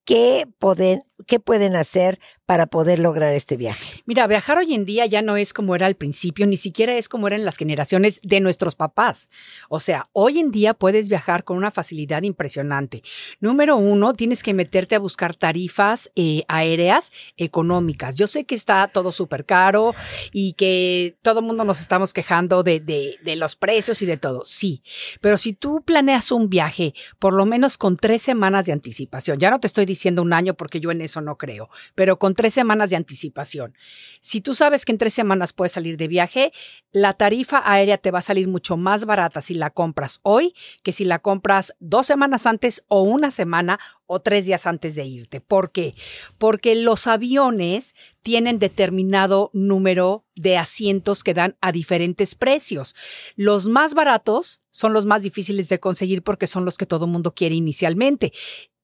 ¿qué 0.04 0.46
pueden, 0.60 1.02
qué 1.26 1.40
pueden 1.40 1.74
hacer 1.74 2.20
para 2.48 2.64
poder 2.64 2.98
lograr 2.98 3.34
este 3.34 3.58
viaje? 3.58 4.02
Mira, 4.06 4.26
viajar 4.26 4.56
hoy 4.56 4.72
en 4.72 4.86
día 4.86 5.04
ya 5.04 5.20
no 5.20 5.36
es 5.36 5.52
como 5.52 5.74
era 5.74 5.84
al 5.84 5.96
principio, 5.96 6.46
ni 6.46 6.56
siquiera 6.56 6.94
es 6.94 7.06
como 7.06 7.26
eran 7.26 7.44
las 7.44 7.58
generaciones 7.58 8.20
de 8.22 8.40
nuestros 8.40 8.74
papás. 8.74 9.28
O 9.68 9.80
sea, 9.80 10.08
hoy 10.14 10.38
en 10.38 10.50
día 10.50 10.72
puedes 10.72 11.10
viajar 11.10 11.44
con 11.44 11.58
una 11.58 11.70
facilidad 11.70 12.22
impresionante. 12.22 13.02
Número 13.38 13.76
uno, 13.76 14.14
tienes 14.14 14.42
que 14.42 14.54
meterte 14.54 14.94
a 14.94 14.98
buscar 14.98 15.34
tarifas 15.34 16.10
eh, 16.16 16.44
aéreas 16.48 17.12
económicas. 17.36 18.16
Yo 18.16 18.26
sé 18.26 18.44
que 18.44 18.54
está 18.54 18.88
todo 18.88 19.12
súper 19.12 19.44
caro 19.44 19.94
y 20.32 20.54
que 20.54 21.18
todo 21.20 21.40
el 21.40 21.46
mundo 21.46 21.64
nos 21.66 21.82
estamos 21.82 22.14
quejando 22.14 22.62
de, 22.62 22.80
de, 22.80 23.16
de 23.22 23.36
los 23.36 23.56
precios 23.56 24.00
y 24.00 24.06
de 24.06 24.16
todo. 24.16 24.46
Sí, 24.46 24.82
pero 25.20 25.36
si 25.36 25.52
tú 25.52 25.82
planeas 25.84 26.32
un 26.32 26.48
viaje 26.48 26.94
por 27.18 27.34
lo 27.34 27.44
menos 27.44 27.76
con 27.76 27.98
tres 27.98 28.22
semanas 28.22 28.64
de 28.64 28.72
anticipación, 28.72 29.38
ya 29.38 29.50
no 29.50 29.60
te 29.60 29.66
estoy 29.66 29.84
diciendo 29.84 30.22
un 30.22 30.32
año 30.32 30.54
porque 30.54 30.80
yo 30.80 30.90
en 30.90 31.02
eso 31.02 31.20
no 31.20 31.36
creo, 31.36 31.68
pero 31.94 32.18
con 32.18 32.37
tres 32.38 32.54
semanas 32.54 32.90
de 32.90 32.94
anticipación. 32.94 33.74
Si 34.20 34.40
tú 34.40 34.54
sabes 34.54 34.84
que 34.84 34.92
en 34.92 34.98
tres 34.98 35.12
semanas 35.12 35.52
puedes 35.52 35.72
salir 35.72 35.96
de 35.96 36.06
viaje, 36.06 36.52
la 36.92 37.14
tarifa 37.14 37.60
aérea 37.64 37.98
te 37.98 38.12
va 38.12 38.20
a 38.20 38.22
salir 38.22 38.46
mucho 38.46 38.76
más 38.76 39.06
barata 39.06 39.40
si 39.40 39.54
la 39.54 39.70
compras 39.70 40.20
hoy 40.22 40.54
que 40.84 40.92
si 40.92 41.04
la 41.04 41.18
compras 41.18 41.74
dos 41.80 42.06
semanas 42.06 42.46
antes 42.46 42.84
o 42.86 43.02
una 43.02 43.32
semana 43.32 43.80
o 44.06 44.20
tres 44.20 44.46
días 44.46 44.68
antes 44.68 44.94
de 44.94 45.04
irte. 45.04 45.40
¿Por 45.40 45.72
qué? 45.72 45.94
Porque 46.38 46.76
los 46.76 47.08
aviones 47.08 47.96
tienen 48.22 48.60
determinado 48.60 49.50
número 49.52 50.24
de 50.36 50.58
asientos 50.58 51.24
que 51.24 51.34
dan 51.34 51.56
a 51.60 51.72
diferentes 51.72 52.36
precios. 52.36 52.94
Los 53.34 53.66
más 53.66 53.94
baratos 53.94 54.60
son 54.70 54.92
los 54.92 55.06
más 55.06 55.22
difíciles 55.22 55.68
de 55.68 55.80
conseguir 55.80 56.22
porque 56.22 56.46
son 56.46 56.64
los 56.64 56.78
que 56.78 56.86
todo 56.86 57.06
el 57.06 57.10
mundo 57.10 57.34
quiere 57.34 57.56
inicialmente. 57.56 58.32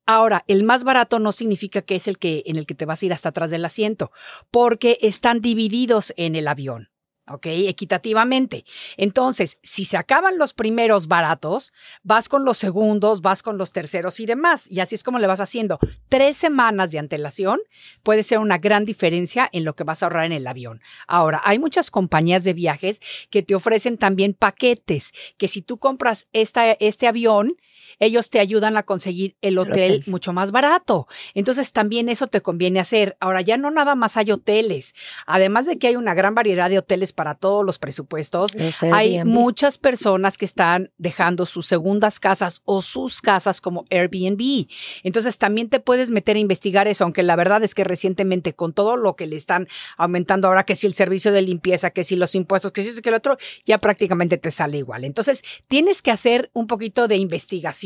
Ahora, 0.06 0.44
el 0.49 0.64
más 0.64 0.84
barato 0.84 1.18
no 1.18 1.32
significa 1.32 1.82
que 1.82 1.96
es 1.96 2.08
el 2.08 2.18
que 2.18 2.42
en 2.46 2.56
el 2.56 2.66
que 2.66 2.75
te 2.75 2.87
vas 2.87 3.02
a 3.02 3.06
ir 3.06 3.12
hasta 3.12 3.30
atrás 3.30 3.50
del 3.50 3.64
asiento, 3.64 4.11
porque 4.50 4.99
están 5.00 5.40
divididos 5.40 6.12
en 6.16 6.37
el 6.37 6.49
avión. 6.49 6.90
¿ok? 7.28 7.46
Equitativamente. 7.46 8.64
Entonces, 8.96 9.58
si 9.62 9.84
se 9.84 9.96
acaban 9.96 10.38
los 10.38 10.52
primeros 10.52 11.08
baratos, 11.08 11.73
vas 12.02 12.28
con 12.28 12.44
los 12.44 12.58
segundos, 12.58 13.23
vas 13.23 13.42
con 13.42 13.58
los 13.58 13.73
terceros 13.73 14.20
y 14.20 14.26
demás. 14.26 14.70
Y 14.70 14.80
así 14.80 14.94
es 14.94 15.02
como 15.02 15.18
le 15.18 15.26
vas 15.26 15.40
haciendo. 15.40 15.78
Tres 16.08 16.37
semanas 16.37 16.90
de 16.90 16.99
antelación 16.99 17.61
puede 18.02 18.23
ser 18.23 18.38
una 18.38 18.58
gran 18.58 18.84
diferencia 18.84 19.49
en 19.52 19.64
lo 19.64 19.75
que 19.75 19.84
vas 19.84 20.02
a 20.02 20.06
ahorrar 20.06 20.26
en 20.26 20.32
el 20.32 20.46
avión. 20.46 20.82
Ahora, 21.06 21.40
hay 21.44 21.58
muchas 21.58 21.90
compañías 21.90 22.44
de 22.44 22.52
viajes 22.52 23.00
que 23.30 23.42
te 23.42 23.54
ofrecen 23.54 23.96
también 23.96 24.34
paquetes, 24.34 25.12
que 25.38 25.49
si 25.49 25.62
tú 25.62 25.78
compras 25.78 26.26
esta, 26.32 26.73
este 26.73 27.06
avión, 27.06 27.56
ellos 27.98 28.30
te 28.30 28.40
ayudan 28.40 28.76
a 28.76 28.82
conseguir 28.82 29.36
el 29.40 29.58
hotel, 29.58 30.02
mucho 30.06 30.32
más 30.32 30.50
barato. 30.50 31.06
Entonces 31.34 31.72
también 31.72 32.08
eso 32.08 32.26
te 32.26 32.40
conviene 32.40 32.80
hacer. 32.80 33.16
Ahora 33.20 33.40
ya 33.40 33.56
no 33.56 33.70
nada 33.70 33.94
más 33.94 34.16
hay 34.16 34.30
hoteles. 34.30 34.94
Además 35.26 35.66
de 35.66 35.78
que 35.78 35.88
hay 35.88 35.96
una 35.96 36.14
gran 36.14 36.34
variedad 36.34 36.70
de 36.70 36.78
hoteles 36.78 37.12
para 37.12 37.34
todos 37.34 37.64
los 37.64 37.78
presupuestos, 37.78 38.56
hay 38.92 39.24
muchas 39.24 39.78
personas 39.78 40.38
que 40.38 40.44
están 40.44 40.90
dejando 40.98 41.46
sus 41.46 41.66
segundas 41.66 42.20
casas 42.20 42.62
o 42.64 42.82
sus 42.82 43.20
casas 43.20 43.60
como 43.60 43.84
Airbnb. 43.90 44.66
Entonces 45.02 45.38
también 45.38 45.68
te 45.68 45.80
puedes 45.80 46.10
meter 46.10 46.36
a 46.36 46.40
investigar 46.40 46.88
eso, 46.88 47.04
aunque 47.04 47.22
la 47.22 47.36
verdad 47.36 47.62
es 47.64 47.74
que 47.74 47.84
recientemente 47.84 48.54
con 48.54 48.72
todo 48.72 48.96
lo 48.96 49.16
que 49.16 49.26
le 49.26 49.36
están 49.36 49.68
aumentando 49.96 50.48
ahora, 50.48 50.64
que 50.64 50.76
si 50.76 50.86
el 50.86 50.94
servicio 50.94 51.32
de 51.32 51.42
limpieza, 51.42 51.90
que 51.90 52.04
si 52.04 52.16
los 52.16 52.34
impuestos, 52.34 52.72
que 52.72 52.82
si 52.82 52.88
eso, 52.90 53.02
que 53.02 53.08
el 53.10 53.14
otro, 53.14 53.36
ya 53.64 53.78
prácticamente 53.78 54.38
te 54.38 54.50
sale 54.50 54.78
igual. 54.78 55.04
Entonces 55.04 55.42
tienes 55.68 56.02
que 56.02 56.10
hacer 56.10 56.50
un 56.52 56.66
poquito 56.66 57.08
de 57.08 57.16
investigación 57.16 57.83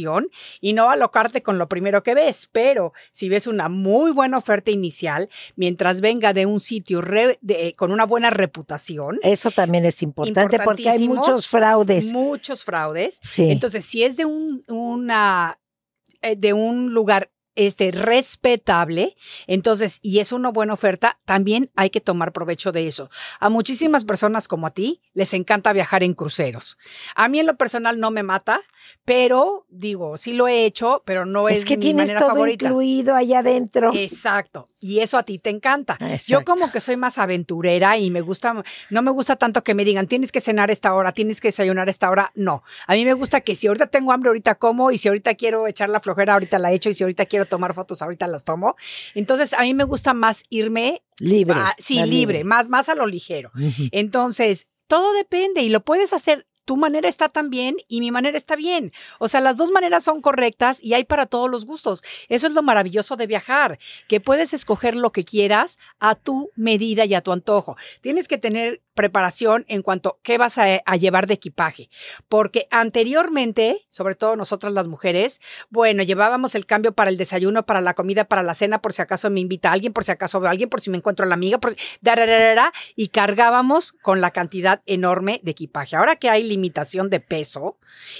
y 0.60 0.72
no 0.72 0.90
alocarte 0.90 1.42
con 1.42 1.58
lo 1.58 1.68
primero 1.68 2.02
que 2.02 2.14
ves, 2.14 2.48
pero 2.52 2.92
si 3.12 3.28
ves 3.28 3.46
una 3.46 3.68
muy 3.68 4.12
buena 4.12 4.38
oferta 4.38 4.70
inicial, 4.70 5.28
mientras 5.56 6.00
venga 6.00 6.32
de 6.32 6.46
un 6.46 6.60
sitio 6.60 7.02
con 7.76 7.92
una 7.92 8.06
buena 8.06 8.30
reputación. 8.30 9.18
Eso 9.22 9.50
también 9.50 9.84
es 9.84 10.02
importante 10.02 10.58
porque 10.60 10.88
hay 10.88 11.08
muchos 11.08 11.48
fraudes. 11.48 12.12
Muchos 12.12 12.64
fraudes. 12.64 13.20
Entonces, 13.36 13.84
si 13.84 14.04
es 14.04 14.16
de 14.16 14.24
un, 14.24 14.64
una, 14.68 15.58
eh, 16.22 16.36
de 16.36 16.52
un 16.52 16.92
lugar 16.92 17.30
este, 17.58 17.90
respetable, 17.90 19.16
entonces, 19.48 19.98
y 20.00 20.20
es 20.20 20.30
una 20.30 20.50
buena 20.50 20.74
oferta, 20.74 21.18
también 21.24 21.72
hay 21.74 21.90
que 21.90 22.00
tomar 22.00 22.32
provecho 22.32 22.70
de 22.70 22.86
eso. 22.86 23.10
A 23.40 23.48
muchísimas 23.48 24.04
personas 24.04 24.46
como 24.46 24.68
a 24.68 24.70
ti 24.70 25.02
les 25.12 25.34
encanta 25.34 25.72
viajar 25.72 26.04
en 26.04 26.14
cruceros. 26.14 26.78
A 27.16 27.28
mí 27.28 27.40
en 27.40 27.46
lo 27.46 27.56
personal 27.56 27.98
no 27.98 28.12
me 28.12 28.22
mata, 28.22 28.60
pero 29.04 29.64
digo, 29.68 30.16
sí 30.16 30.32
lo 30.34 30.48
he 30.48 30.64
hecho, 30.64 31.02
pero 31.06 31.24
no 31.24 31.48
es, 31.48 31.58
es 31.60 31.64
que 31.64 31.76
mi 31.76 31.82
tienes 31.82 32.06
manera 32.08 32.20
todo 32.20 32.30
favorita. 32.30 32.66
incluido 32.66 33.14
allá 33.14 33.38
adentro. 33.38 33.92
Exacto. 33.94 34.68
Y 34.80 35.00
eso 35.00 35.16
a 35.18 35.22
ti 35.22 35.38
te 35.38 35.50
encanta. 35.50 35.94
Exacto. 35.94 36.24
Yo 36.26 36.44
como 36.44 36.70
que 36.70 36.80
soy 36.80 36.96
más 36.96 37.18
aventurera 37.18 37.96
y 37.98 38.10
me 38.10 38.20
gusta, 38.20 38.62
no 38.90 39.02
me 39.02 39.10
gusta 39.10 39.36
tanto 39.36 39.64
que 39.64 39.74
me 39.74 39.84
digan, 39.84 40.06
tienes 40.06 40.30
que 40.30 40.40
cenar 40.40 40.70
a 40.70 40.72
esta 40.72 40.94
hora, 40.94 41.12
tienes 41.12 41.40
que 41.40 41.48
desayunar 41.48 41.88
a 41.88 41.90
esta 41.90 42.10
hora. 42.10 42.30
No. 42.34 42.62
A 42.86 42.92
mí 42.94 43.04
me 43.04 43.14
gusta 43.14 43.40
que 43.40 43.54
si 43.56 43.66
ahorita 43.66 43.86
tengo 43.86 44.12
hambre, 44.12 44.28
ahorita 44.28 44.56
como, 44.56 44.90
y 44.90 44.98
si 44.98 45.08
ahorita 45.08 45.34
quiero 45.34 45.66
echar 45.66 45.88
la 45.88 46.00
flojera, 46.00 46.34
ahorita 46.34 46.58
la 46.58 46.72
echo, 46.72 46.90
y 46.90 46.94
si 46.94 47.02
ahorita 47.04 47.26
quiero 47.26 47.46
tomar 47.46 47.74
fotos, 47.74 48.02
ahorita 48.02 48.26
las 48.26 48.44
tomo. 48.44 48.76
Entonces, 49.14 49.52
a 49.54 49.62
mí 49.62 49.74
me 49.74 49.84
gusta 49.84 50.14
más 50.14 50.44
irme 50.50 51.02
Libre. 51.18 51.58
a- 51.58 51.74
sí, 51.78 51.98
más 51.98 52.08
libre, 52.08 52.44
Más, 52.44 52.68
más 52.68 52.88
a 52.88 52.94
lo 52.94 53.06
ligero. 53.06 53.50
Entonces, 53.90 54.66
todo 54.86 55.12
depende 55.12 55.62
y 55.62 55.68
lo 55.68 55.80
puedes 55.80 56.12
hacer. 56.12 56.46
Tu 56.68 56.76
manera 56.76 57.08
está 57.08 57.30
tan 57.30 57.48
bien 57.48 57.76
y 57.88 58.00
mi 58.00 58.10
manera 58.10 58.36
está 58.36 58.54
bien. 58.54 58.92
O 59.18 59.26
sea, 59.26 59.40
las 59.40 59.56
dos 59.56 59.70
maneras 59.70 60.04
son 60.04 60.20
correctas 60.20 60.80
y 60.82 60.92
hay 60.92 61.04
para 61.04 61.24
todos 61.24 61.50
los 61.50 61.64
gustos. 61.64 62.04
Eso 62.28 62.46
es 62.46 62.52
lo 62.52 62.62
maravilloso 62.62 63.16
de 63.16 63.26
viajar, 63.26 63.78
que 64.06 64.20
puedes 64.20 64.52
escoger 64.52 64.94
lo 64.94 65.10
que 65.10 65.24
quieras 65.24 65.78
a 65.98 66.14
tu 66.14 66.50
medida 66.56 67.06
y 67.06 67.14
a 67.14 67.22
tu 67.22 67.32
antojo. 67.32 67.78
Tienes 68.02 68.28
que 68.28 68.36
tener 68.36 68.82
preparación 68.98 69.64
en 69.68 69.82
cuanto 69.82 70.08
a 70.08 70.16
qué 70.24 70.38
vas 70.38 70.58
a, 70.58 70.64
a 70.84 70.96
llevar 70.96 71.28
de 71.28 71.34
equipaje, 71.34 71.88
porque 72.28 72.66
anteriormente, 72.72 73.86
sobre 73.90 74.16
todo 74.16 74.34
nosotras 74.34 74.72
las 74.72 74.88
mujeres, 74.88 75.40
bueno, 75.70 76.02
llevábamos 76.02 76.56
el 76.56 76.66
cambio 76.66 76.90
para 76.92 77.08
el 77.08 77.16
desayuno, 77.16 77.64
para 77.64 77.80
la 77.80 77.94
comida, 77.94 78.24
para 78.24 78.42
la 78.42 78.56
cena, 78.56 78.82
por 78.82 78.92
si 78.92 79.00
acaso 79.00 79.30
me 79.30 79.38
invita 79.38 79.70
alguien, 79.70 79.92
por 79.92 80.02
si 80.02 80.10
acaso 80.10 80.40
veo 80.40 80.48
a 80.48 80.50
alguien, 80.50 80.68
por 80.68 80.80
si 80.80 80.90
me 80.90 80.96
encuentro 80.96 81.24
a 81.24 81.28
la 81.28 81.34
amiga, 81.34 81.58
por 81.58 81.70
si- 81.70 81.76
y 82.96 83.08
cargábamos 83.08 83.92
con 83.92 84.20
la 84.20 84.32
cantidad 84.32 84.82
enorme 84.86 85.40
de 85.44 85.52
equipaje. 85.52 85.94
Ahora 85.94 86.16
que 86.16 86.28
hay 86.28 86.42
limitación 86.42 87.08
de 87.08 87.20
peso 87.20 87.76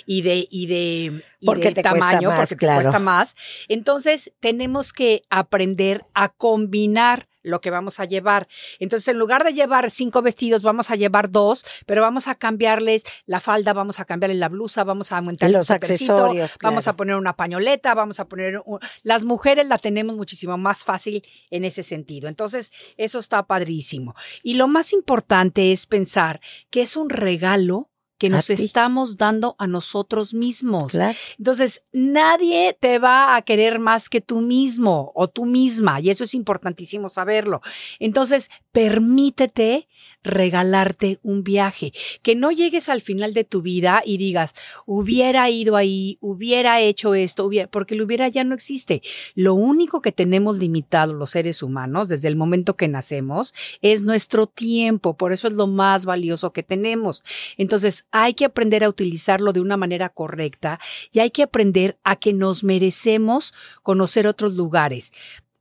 y 0.07 0.23
de, 0.23 0.47
y 0.49 0.67
de, 0.69 1.25
y 1.41 1.47
Porque 1.47 1.71
de 1.71 1.75
te 1.75 1.83
cuesta 1.83 1.91
tamaño, 1.99 2.29
más, 2.31 2.39
porque 2.39 2.55
te 2.55 2.67
cuesta 2.67 2.99
más, 3.01 3.35
entonces 3.67 4.33
tenemos 4.39 4.93
que 4.93 5.23
aprender 5.29 6.05
a 6.15 6.29
combinar 6.29 7.27
lo 7.43 7.61
que 7.61 7.71
vamos 7.71 8.01
a 8.01 8.05
llevar. 8.05 8.49
Entonces, 8.79 9.09
en 9.09 9.19
lugar 9.19 9.45
de 9.45 9.55
llevar 9.55 9.91
cinco 9.91 10.23
vestidos, 10.23 10.63
vamos 10.63 10.91
a 10.91 10.97
llevar 10.97 11.31
dos, 11.31 11.65
pero 11.87 12.03
vamos 12.03 12.29
a 12.29 12.35
cambiarles 12.35 13.05
la 13.27 13.41
falda, 13.41 13.73
vamos 13.73 14.01
a 14.01 14.05
cambiarle 14.05 14.37
la 14.37 14.49
blusa, 14.49 14.85
vamos 14.85 15.13
a 15.13 15.19
aumentar 15.19 15.51
Los 15.51 15.71
accesorios, 15.71 16.57
vamos 16.63 16.87
a 16.89 16.97
poner 16.97 17.17
una 17.17 17.37
pañoleta, 17.37 17.95
vamos 17.95 18.21
a 18.21 18.27
poner 18.29 18.61
un- 18.65 18.81
las 19.03 19.25
mujeres 19.25 19.67
la 19.67 19.79
tenemos 19.79 20.17
muchísimo 20.17 20.59
más 20.59 20.85
fácil 20.85 21.23
en 21.51 21.65
ese 21.65 21.83
sentido. 21.83 22.29
Entonces, 22.29 22.73
eso 22.97 23.19
está 23.19 23.47
padrísimo. 23.47 24.15
Y 24.43 24.55
lo 24.55 24.69
más 24.69 24.93
importante 24.93 25.73
es 25.73 25.87
pensar 25.87 26.41
que 26.71 26.83
es 26.83 26.97
un 26.97 27.09
regalo 27.11 27.88
que 28.19 28.29
nos 28.29 28.51
estamos 28.51 29.17
dando 29.17 29.55
a 29.59 29.67
nosotros 29.67 30.35
mismos. 30.35 30.93
Claro. 30.93 31.17
Entonces, 31.39 31.83
nadie 31.93 32.77
te 32.79 32.99
va 32.99 33.37
a 33.37 33.43
querer 33.43 33.79
más 33.79 34.09
que 34.09 34.21
tú 34.21 34.41
mismo 34.41 35.13
o 35.15 35.29
tú 35.29 35.47
misma, 35.47 36.01
y 36.01 36.11
eso 36.11 36.25
es 36.25 36.35
importantísimo 36.35 37.09
saberlo. 37.09 37.61
Entonces, 38.01 38.51
permítete 38.73 39.89
regalarte 40.23 41.19
un 41.23 41.45
viaje, 41.45 41.93
que 42.23 42.35
no 42.35 42.51
llegues 42.51 42.89
al 42.89 43.01
final 43.01 43.35
de 43.35 43.45
tu 43.45 43.63
vida 43.63 44.03
y 44.05 44.19
digas, 44.19 44.55
hubiera 44.85 45.49
ido 45.49 45.77
ahí, 45.77 46.19
hubiera 46.21 46.81
hecho 46.81 47.15
esto, 47.15 47.45
hubiera, 47.45 47.71
porque 47.71 47.95
lo 47.95 48.05
hubiera 48.05 48.29
ya 48.29 48.45
no 48.45 48.55
existe. 48.55 49.03
Lo 49.35 49.55
único 49.55 50.01
que 50.01 50.13
tenemos 50.13 50.59
limitado 50.59 51.13
los 51.13 51.31
seres 51.31 51.63
humanos 51.63 52.09
desde 52.09 52.29
el 52.29 52.37
momento 52.37 52.77
que 52.77 52.89
nacemos 52.89 53.55
es 53.81 54.03
nuestro 54.03 54.47
tiempo, 54.47 55.17
por 55.17 55.33
eso 55.33 55.47
es 55.47 55.55
lo 55.55 55.67
más 55.67 56.05
valioso 56.05 56.53
que 56.53 56.63
tenemos. 56.63 57.23
Entonces, 57.57 58.07
hay 58.11 58.35
que 58.35 58.45
aprender 58.45 58.85
a 58.85 58.89
utilizarlo 58.89 59.53
de 59.53 59.61
una 59.61 59.77
manera 59.77 60.09
correcta 60.09 60.81
y 61.13 61.21
hay 61.21 61.31
que 61.31 61.43
aprender 61.43 61.99
a 62.03 62.17
que 62.17 62.33
nos 62.33 62.65
merecemos 62.65 63.55
conocer 63.83 64.27
otros 64.27 64.55
lugares. 64.55 65.13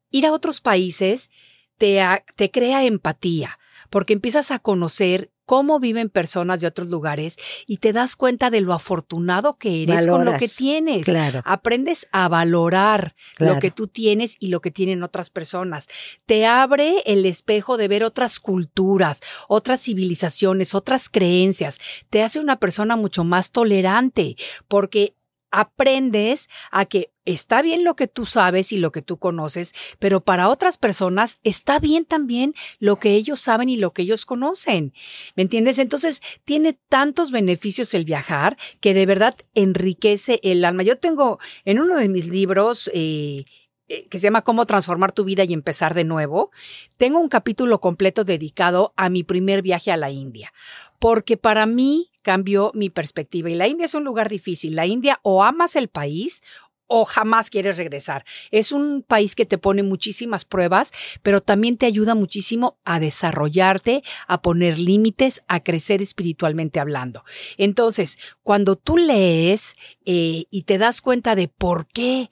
Ir 0.09 0.25
a 0.25 0.33
otros 0.33 0.61
países 0.61 1.29
te, 1.77 2.01
te 2.35 2.51
crea 2.51 2.83
empatía, 2.85 3.59
porque 3.89 4.13
empiezas 4.13 4.51
a 4.51 4.59
conocer 4.59 5.31
cómo 5.45 5.79
viven 5.79 6.09
personas 6.09 6.59
de 6.59 6.67
otros 6.67 6.89
lugares 6.89 7.37
y 7.67 7.77
te 7.77 7.93
das 7.93 8.17
cuenta 8.17 8.49
de 8.49 8.59
lo 8.59 8.73
afortunado 8.73 9.53
que 9.53 9.83
eres 9.83 10.05
con 10.05 10.25
lo 10.25 10.37
que 10.37 10.49
tienes. 10.49 11.05
Claro. 11.05 11.41
Aprendes 11.45 12.05
a 12.11 12.27
valorar 12.27 13.15
Claro. 13.35 13.53
lo 13.55 13.59
que 13.61 13.71
tú 13.71 13.87
tienes 13.87 14.35
y 14.39 14.47
lo 14.47 14.59
que 14.59 14.71
tienen 14.71 15.03
otras 15.03 15.29
personas. 15.29 15.87
Te 16.25 16.45
abre 16.45 17.01
el 17.05 17.25
espejo 17.25 17.77
de 17.77 17.87
ver 17.87 18.03
otras 18.03 18.41
culturas, 18.41 19.21
otras 19.47 19.81
civilizaciones, 19.81 20.75
otras 20.75 21.07
creencias. 21.07 21.77
Te 22.09 22.23
hace 22.23 22.39
una 22.41 22.59
persona 22.59 22.97
mucho 22.97 23.23
más 23.23 23.51
tolerante 23.51 24.35
porque 24.67 25.15
aprendes 25.51 26.49
a 26.71 26.85
que 26.85 27.11
está 27.25 27.61
bien 27.61 27.83
lo 27.83 27.95
que 27.95 28.07
tú 28.07 28.25
sabes 28.25 28.71
y 28.71 28.77
lo 28.77 28.91
que 28.91 29.01
tú 29.01 29.17
conoces, 29.17 29.73
pero 29.99 30.21
para 30.21 30.49
otras 30.49 30.77
personas 30.77 31.39
está 31.43 31.79
bien 31.79 32.05
también 32.05 32.53
lo 32.79 32.97
que 32.97 33.11
ellos 33.11 33.41
saben 33.41 33.69
y 33.69 33.77
lo 33.77 33.91
que 33.91 34.03
ellos 34.03 34.25
conocen. 34.25 34.93
¿Me 35.35 35.43
entiendes? 35.43 35.77
Entonces, 35.77 36.21
tiene 36.45 36.73
tantos 36.73 37.31
beneficios 37.31 37.93
el 37.93 38.05
viajar 38.05 38.57
que 38.79 38.93
de 38.93 39.05
verdad 39.05 39.35
enriquece 39.55 40.39
el 40.43 40.63
alma. 40.63 40.83
Yo 40.83 40.97
tengo 40.97 41.39
en 41.65 41.79
uno 41.79 41.97
de 41.97 42.09
mis 42.09 42.27
libros, 42.27 42.89
eh, 42.93 43.45
eh, 43.89 44.05
que 44.09 44.19
se 44.19 44.25
llama 44.25 44.41
Cómo 44.43 44.65
transformar 44.65 45.13
tu 45.13 45.23
vida 45.23 45.45
y 45.45 45.53
empezar 45.53 45.93
de 45.93 46.03
nuevo, 46.03 46.51
tengo 46.97 47.19
un 47.19 47.29
capítulo 47.29 47.79
completo 47.79 48.25
dedicado 48.25 48.93
a 48.97 49.09
mi 49.09 49.23
primer 49.23 49.61
viaje 49.61 49.93
a 49.93 49.97
la 49.97 50.11
India, 50.11 50.51
porque 50.99 51.37
para 51.37 51.65
mí 51.65 52.11
cambió 52.27 52.71
mi 52.73 52.89
perspectiva 52.89 53.49
y 53.49 53.55
la 53.55 53.69
India 53.69 53.85
es 53.85 53.93
un 53.93 54.03
lugar 54.03 54.27
difícil. 54.27 54.75
La 54.75 54.85
India 54.85 55.21
o 55.23 55.45
amas 55.45 55.77
el 55.77 55.87
país 55.87 56.43
o 56.85 57.05
jamás 57.05 57.49
quieres 57.49 57.77
regresar. 57.77 58.25
Es 58.51 58.73
un 58.73 59.01
país 59.01 59.33
que 59.33 59.45
te 59.45 59.57
pone 59.57 59.81
muchísimas 59.81 60.43
pruebas, 60.43 60.91
pero 61.23 61.39
también 61.39 61.77
te 61.77 61.85
ayuda 61.85 62.15
muchísimo 62.15 62.79
a 62.83 62.99
desarrollarte, 62.99 64.03
a 64.27 64.41
poner 64.41 64.77
límites, 64.77 65.41
a 65.47 65.63
crecer 65.63 66.01
espiritualmente 66.01 66.81
hablando. 66.81 67.23
Entonces, 67.57 68.17
cuando 68.43 68.75
tú 68.75 68.97
lees 68.97 69.77
eh, 70.03 70.47
y 70.51 70.63
te 70.63 70.77
das 70.77 70.99
cuenta 70.99 71.33
de 71.33 71.47
por 71.47 71.87
qué 71.87 72.29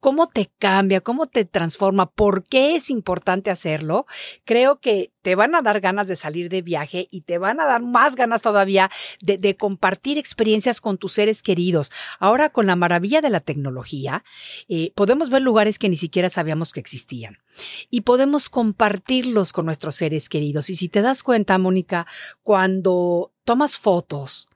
cómo 0.00 0.28
te 0.28 0.50
cambia, 0.58 1.00
cómo 1.00 1.26
te 1.26 1.44
transforma, 1.44 2.10
por 2.10 2.42
qué 2.44 2.74
es 2.74 2.90
importante 2.90 3.50
hacerlo, 3.50 4.06
creo 4.44 4.80
que 4.80 5.12
te 5.22 5.34
van 5.34 5.54
a 5.54 5.62
dar 5.62 5.80
ganas 5.80 6.08
de 6.08 6.16
salir 6.16 6.48
de 6.48 6.62
viaje 6.62 7.06
y 7.10 7.20
te 7.22 7.38
van 7.38 7.60
a 7.60 7.66
dar 7.66 7.82
más 7.82 8.16
ganas 8.16 8.42
todavía 8.42 8.90
de, 9.20 9.54
compartir 9.56 10.16
experiencias 10.16 10.80
con 10.80 10.96
tus 10.96 11.12
seres 11.12 11.42
queridos. 11.42 11.92
Ahora, 12.18 12.48
con 12.50 12.66
la 12.66 12.76
maravilla 12.76 13.20
de 13.20 13.30
la 13.30 13.40
tecnología, 13.40 14.24
eh, 14.68 14.92
podemos 14.94 15.28
ver 15.28 15.42
lugares 15.42 15.78
que 15.78 15.88
ni 15.88 15.96
siquiera 15.96 16.30
sabíamos 16.30 16.72
que 16.72 16.80
existían 16.80 17.38
y 17.90 18.02
podemos 18.02 18.48
compartirlos 18.48 19.52
con 19.52 19.66
nuestros 19.66 19.96
seres 19.96 20.28
queridos. 20.28 20.70
Y 20.70 20.76
si 20.76 20.88
te 20.88 21.02
das 21.02 21.22
cuenta, 21.22 21.58
Mónica, 21.58 22.06
cuando 22.42 23.32
tomas 23.44 23.76
fotos, 23.76 24.49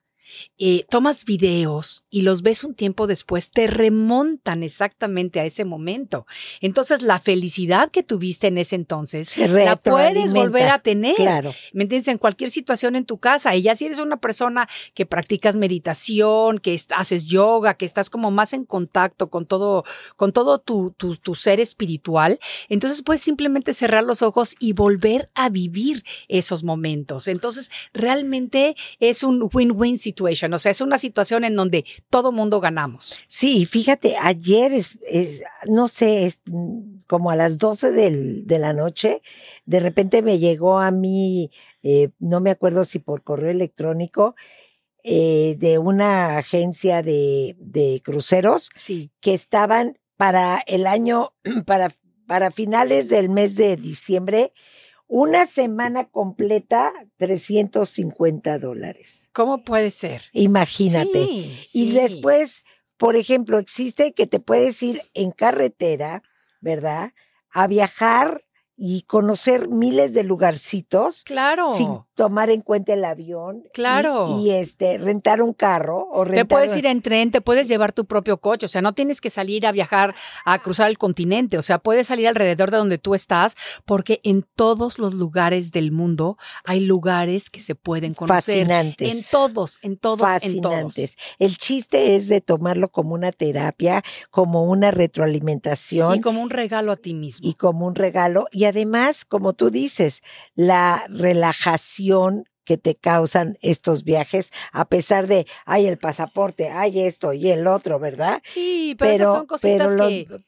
eh, 0.59 0.87
tomas 0.89 1.25
videos 1.25 2.05
y 2.11 2.23
los 2.23 2.43
ves 2.43 2.65
un 2.65 2.75
tiempo 2.75 3.07
después, 3.07 3.51
te 3.51 3.67
remontan 3.67 4.63
exactamente 4.63 5.41
a 5.41 5.45
ese 5.45 5.65
momento. 5.65 6.27
Entonces, 6.61 7.03
la 7.03 7.19
felicidad 7.19 7.91
que 7.91 8.03
tuviste 8.03 8.47
en 8.47 8.59
ese 8.59 8.77
entonces, 8.77 9.37
la 9.37 9.77
puedes 9.77 10.33
volver 10.33 10.69
a 10.69 10.79
tener. 10.79 11.17
Claro. 11.17 11.55
¿Me 11.73 11.85
entiendes? 11.85 12.09
En 12.09 12.19
cualquier 12.19 12.51
situación 12.51 12.97
en 12.97 13.05
tu 13.05 13.19
casa. 13.19 13.55
Y 13.55 13.63
ya 13.63 13.75
si 13.75 13.87
eres 13.87 13.99
una 13.99 14.19
persona 14.19 14.69
que 14.95 15.07
practicas 15.07 15.57
meditación, 15.57 16.59
que 16.59 16.81
haces 16.97 17.27
yoga, 17.27 17.75
que 17.75 17.85
estás 17.85 18.11
como 18.11 18.31
más 18.31 18.53
en 18.53 18.65
contacto 18.65 19.31
con 19.31 19.47
todo, 19.47 19.85
con 20.17 20.33
todo 20.33 20.59
tu, 20.59 20.93
tu, 20.97 21.17
tu 21.17 21.35
ser 21.35 21.61
espiritual, 21.61 22.39
entonces 22.69 23.03
puedes 23.03 23.23
simplemente 23.23 23.73
cerrar 23.73 24.05
los 24.05 24.23
ojos 24.23 24.55
y 24.59 24.73
volver 24.73 25.31
a 25.35 25.49
vivir 25.49 26.05
esos 26.29 26.65
momentos. 26.65 27.29
Entonces, 27.29 27.71
realmente 27.93 28.77
es 29.01 29.23
un 29.23 29.49
win-win 29.53 29.99
situation 30.25 30.55
o 30.55 30.59
sea, 30.59 30.73
es 30.73 30.81
una 30.81 30.99
situación 30.99 31.45
en 31.45 31.55
donde 31.55 31.85
todo 32.11 32.33
mundo 32.33 32.61
ganamos. 32.61 33.17
Sí, 33.29 33.67
fíjate, 33.67 34.17
ayer 34.21 34.73
es, 34.73 34.99
no 35.67 35.89
sé, 35.89 36.25
es 36.25 36.43
como 37.07 37.31
a 37.31 37.37
las 37.37 37.59
12 37.59 37.93
de 37.93 38.59
la 38.59 38.73
noche, 38.73 39.23
de 39.67 39.81
repente 39.81 40.23
me 40.23 40.39
llegó 40.39 40.79
a 40.79 40.91
mí, 40.91 41.51
eh, 41.83 42.11
no 42.19 42.41
me 42.41 42.51
acuerdo 42.51 42.85
si 42.85 42.99
por 42.99 43.23
correo 43.23 43.51
electrónico, 43.51 44.35
eh, 45.03 45.57
de 45.59 45.79
una 45.79 46.39
agencia 46.39 47.03
de, 47.03 47.57
de 47.59 48.01
cruceros 48.03 48.71
sí. 48.75 49.11
que 49.21 49.35
estaban 49.35 49.99
para 50.17 50.63
el 50.67 50.87
año, 50.87 51.35
para, 51.67 51.93
para 52.27 52.51
finales 52.51 53.09
del 53.09 53.29
mes 53.29 53.55
de 53.55 53.77
diciembre, 53.77 54.53
una 55.17 55.47
semana 55.47 56.07
completa, 56.07 56.93
350 57.19 58.59
dólares. 58.59 59.31
¿Cómo 59.33 59.63
puede 59.63 59.93
ser? 59.93 60.23
Imagínate. 60.33 61.29
Y 61.73 61.93
después, 61.93 62.65
por 62.97 63.15
ejemplo, 63.15 63.61
existe 63.61 64.13
que 64.13 64.27
te 64.27 64.41
puedes 64.41 64.83
ir 64.83 65.01
en 65.15 65.31
carretera, 65.31 66.25
¿verdad? 66.61 67.13
A 67.53 67.69
viajar 67.69 68.45
y 68.77 69.03
conocer 69.03 69.69
miles 69.69 70.15
de 70.15 70.25
lugarcitos. 70.25 71.23
Claro. 71.25 71.69
Sin 71.69 72.01
tomar 72.15 72.51
en 72.51 72.61
cuenta 72.61 72.95
el 72.95 73.05
avión. 73.05 73.65
Claro. 73.73 74.41
Y, 74.41 74.51
este, 74.51 74.99
rentar 74.99 75.43
un 75.43 75.53
carro 75.53 76.09
o 76.11 76.25
rentar. 76.25 76.47
Te 76.47 76.49
puedes 76.49 76.77
ir 76.77 76.87
en 76.87 77.03
tren, 77.03 77.31
te 77.31 77.41
puedes 77.41 77.69
llevar 77.69 77.93
tu 77.93 78.05
propio 78.05 78.39
coche. 78.39 78.67
O 78.67 78.69
sea, 78.69 78.83
no 78.83 78.93
tienes 78.93 79.21
que 79.21 79.31
salir 79.31 79.67
a 79.67 79.73
viajar, 79.73 80.15
a 80.45 80.61
cruzar 80.61 80.89
el 80.89 80.99
continente. 80.99 81.57
O 81.59 81.63
sea, 81.63 81.79
puedes 81.79 82.09
salir 82.09 82.27
alrededor 82.27 82.71
de 82.71 82.79
donde 82.79 82.99
tú 82.99 83.15
estás, 83.15 83.57
porque 83.85 84.21
en 84.23 84.45
todos 84.55 84.99
los 84.99 85.15
lugares 85.15 85.71
del 85.71 85.93
mundo 85.93 86.37
hay 86.65 86.81
lugares 86.81 87.51
que 87.51 87.61
se 87.61 87.75
pueden 87.75 88.15
conocer. 88.15 88.67
Fascinantes. 88.67 89.15
En 89.15 89.23
todos, 89.31 89.79
en 89.83 89.97
todos, 89.97 90.21
Fascinantes. 90.21 91.17
El 91.39 91.57
chiste 91.59 92.17
es 92.17 92.29
de 92.29 92.41
tomarlo 92.41 92.89
como 92.91 93.15
una 93.15 93.31
terapia, 93.31 94.03
como 94.31 94.65
una 94.65 94.91
retroalimentación. 94.91 96.17
Y 96.17 96.21
como 96.21 96.43
un 96.43 96.51
regalo 96.51 96.93
a 96.93 96.97
ti 96.97 97.15
mismo. 97.15 97.49
Y 97.49 97.55
como 97.55 97.87
un 97.87 97.95
regalo. 97.95 98.47
Y 98.51 98.64
además, 98.65 99.25
como 99.25 99.53
tú 99.53 99.71
dices, 99.71 100.23
la 100.55 101.05
relajación 101.09 102.45
que 102.65 102.79
te 102.79 102.95
causan 102.95 103.57
estos 103.63 104.05
viajes, 104.05 104.53
a 104.73 104.87
pesar 104.87 105.27
de, 105.27 105.47
hay 105.67 105.87
el 105.87 105.99
pasaporte, 105.99 106.71
hay 106.71 107.01
esto 107.01 107.33
y 107.33 107.51
el 107.51 107.67
otro, 107.67 107.99
¿verdad? 107.99 108.43
Sí, 108.45 108.97
pero, 108.99 109.33
son 109.33 109.47
cositas 109.47 109.97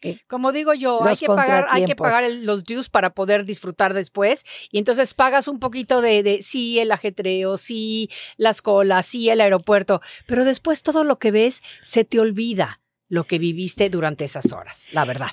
que, 0.00 0.20
como 0.26 0.52
digo 0.52 0.74
yo, 0.74 1.04
hay 1.04 1.16
que 1.16 1.26
pagar, 1.26 1.66
hay 1.70 1.84
que 1.84 1.96
pagar 1.96 2.30
los 2.30 2.64
dues 2.64 2.88
para 2.88 3.10
poder 3.10 3.44
disfrutar 3.44 3.94
después, 3.94 4.44
y 4.70 4.78
entonces 4.78 5.14
pagas 5.14 5.48
un 5.48 5.58
poquito 5.58 6.00
de, 6.00 6.22
de, 6.22 6.42
sí, 6.42 6.78
el 6.80 6.90
ajetreo, 6.90 7.58
sí, 7.58 8.10
las 8.36 8.62
colas, 8.62 9.06
sí, 9.06 9.28
el 9.28 9.40
aeropuerto, 9.40 10.00
pero 10.26 10.44
después 10.44 10.82
todo 10.82 11.04
lo 11.04 11.18
que 11.18 11.30
ves 11.30 11.60
se 11.82 12.04
te 12.04 12.18
olvida 12.18 12.80
lo 13.08 13.24
que 13.24 13.38
viviste 13.38 13.88
durante 13.88 14.24
esas 14.24 14.52
horas, 14.52 14.86
la 14.92 15.04
verdad. 15.04 15.30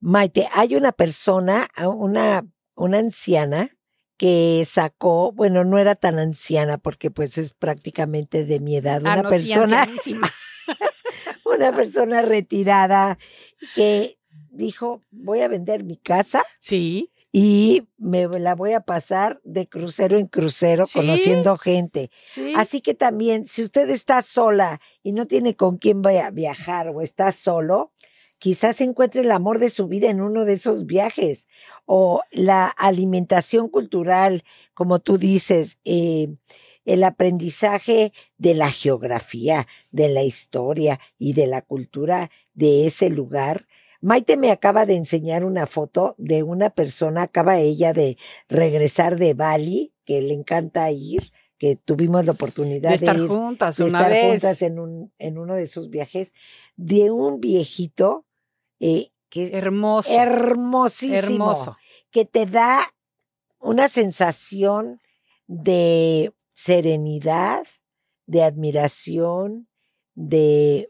Maite, 0.00 0.48
hay 0.52 0.76
una 0.76 0.92
persona, 0.92 1.68
una, 1.76 2.46
una 2.74 2.98
anciana 2.98 3.76
que 4.16 4.64
sacó, 4.66 5.32
bueno, 5.32 5.64
no 5.64 5.78
era 5.78 5.94
tan 5.94 6.18
anciana 6.18 6.76
porque 6.78 7.10
pues 7.10 7.38
es 7.38 7.52
prácticamente 7.52 8.44
de 8.44 8.60
mi 8.60 8.76
edad, 8.76 9.00
ah, 9.04 9.20
una 9.20 9.28
persona, 9.28 9.86
una 11.44 11.72
persona 11.72 12.22
retirada 12.22 13.18
que 13.74 14.18
dijo, 14.50 15.02
voy 15.10 15.40
a 15.40 15.48
vender 15.48 15.84
mi 15.84 15.96
casa. 15.96 16.44
Sí. 16.58 17.12
Y 17.30 17.86
me 17.98 18.26
la 18.26 18.54
voy 18.54 18.72
a 18.72 18.80
pasar 18.80 19.40
de 19.44 19.68
crucero 19.68 20.16
en 20.16 20.26
crucero 20.26 20.86
conociendo 20.92 21.56
gente. 21.58 22.10
Sí. 22.26 22.54
Así 22.56 22.80
que 22.80 22.94
también, 22.94 23.46
si 23.46 23.62
usted 23.62 23.88
está 23.90 24.22
sola 24.22 24.80
y 25.02 25.12
no 25.12 25.26
tiene 25.26 25.54
con 25.54 25.76
quién 25.76 26.02
viajar 26.32 26.88
o 26.88 27.02
está 27.02 27.30
solo, 27.30 27.92
quizás 28.38 28.80
encuentre 28.80 29.22
el 29.22 29.30
amor 29.30 29.58
de 29.58 29.70
su 29.70 29.88
vida 29.88 30.10
en 30.10 30.20
uno 30.20 30.44
de 30.44 30.54
esos 30.54 30.86
viajes 30.86 31.48
o 31.86 32.22
la 32.30 32.66
alimentación 32.66 33.68
cultural, 33.68 34.44
como 34.74 34.98
tú 35.00 35.18
dices, 35.18 35.78
eh, 35.84 36.28
el 36.84 37.04
aprendizaje 37.04 38.12
de 38.38 38.54
la 38.54 38.70
geografía, 38.70 39.66
de 39.90 40.08
la 40.08 40.22
historia 40.22 41.00
y 41.18 41.34
de 41.34 41.46
la 41.46 41.62
cultura 41.62 42.30
de 42.54 42.86
ese 42.86 43.10
lugar. 43.10 43.66
Maite 44.00 44.36
me 44.36 44.50
acaba 44.50 44.86
de 44.86 44.94
enseñar 44.94 45.44
una 45.44 45.66
foto 45.66 46.14
de 46.18 46.42
una 46.42 46.70
persona, 46.70 47.22
acaba 47.22 47.58
ella 47.58 47.92
de 47.92 48.16
regresar 48.48 49.18
de 49.18 49.34
Bali, 49.34 49.92
que 50.04 50.22
le 50.22 50.32
encanta 50.32 50.90
ir, 50.90 51.32
que 51.58 51.76
tuvimos 51.76 52.24
la 52.24 52.32
oportunidad 52.32 52.90
de, 52.90 52.94
estar 52.94 53.16
ir, 53.16 53.26
juntas 53.26 53.76
de 53.76 53.84
una 53.84 53.98
estar 53.98 54.12
vez. 54.12 54.30
juntas 54.30 54.62
en, 54.62 54.78
un, 54.78 55.12
en 55.18 55.36
uno 55.36 55.56
de 55.56 55.66
sus 55.66 55.90
viajes, 55.90 56.32
de 56.76 57.10
un 57.10 57.40
viejito 57.40 58.24
eh, 58.80 59.10
que 59.28 59.48
hermoso, 59.56 60.10
hermosísimo, 60.12 61.16
hermoso, 61.16 61.76
que 62.10 62.24
te 62.24 62.46
da 62.46 62.94
una 63.58 63.88
sensación 63.88 65.00
de 65.46 66.32
serenidad, 66.52 67.66
de 68.26 68.42
admiración, 68.42 69.68
de 70.14 70.88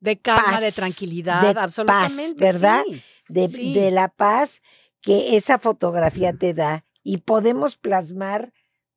de 0.00 0.18
calma, 0.18 0.44
paz, 0.44 0.60
de 0.60 0.72
tranquilidad, 0.72 1.40
de 1.40 1.58
absolutamente, 1.60 2.34
paz, 2.34 2.36
¿verdad? 2.36 2.82
sí. 2.86 3.02
de, 3.28 3.48
Sí. 3.48 3.74
de 3.74 3.90
la 3.90 4.08
paz 4.08 4.60
que 5.00 5.36
esa 5.36 5.58
fotografía 5.58 6.32
te 6.34 6.52
da 6.54 6.84
y 7.02 7.18
podemos 7.18 7.76
plasmar 7.76 8.52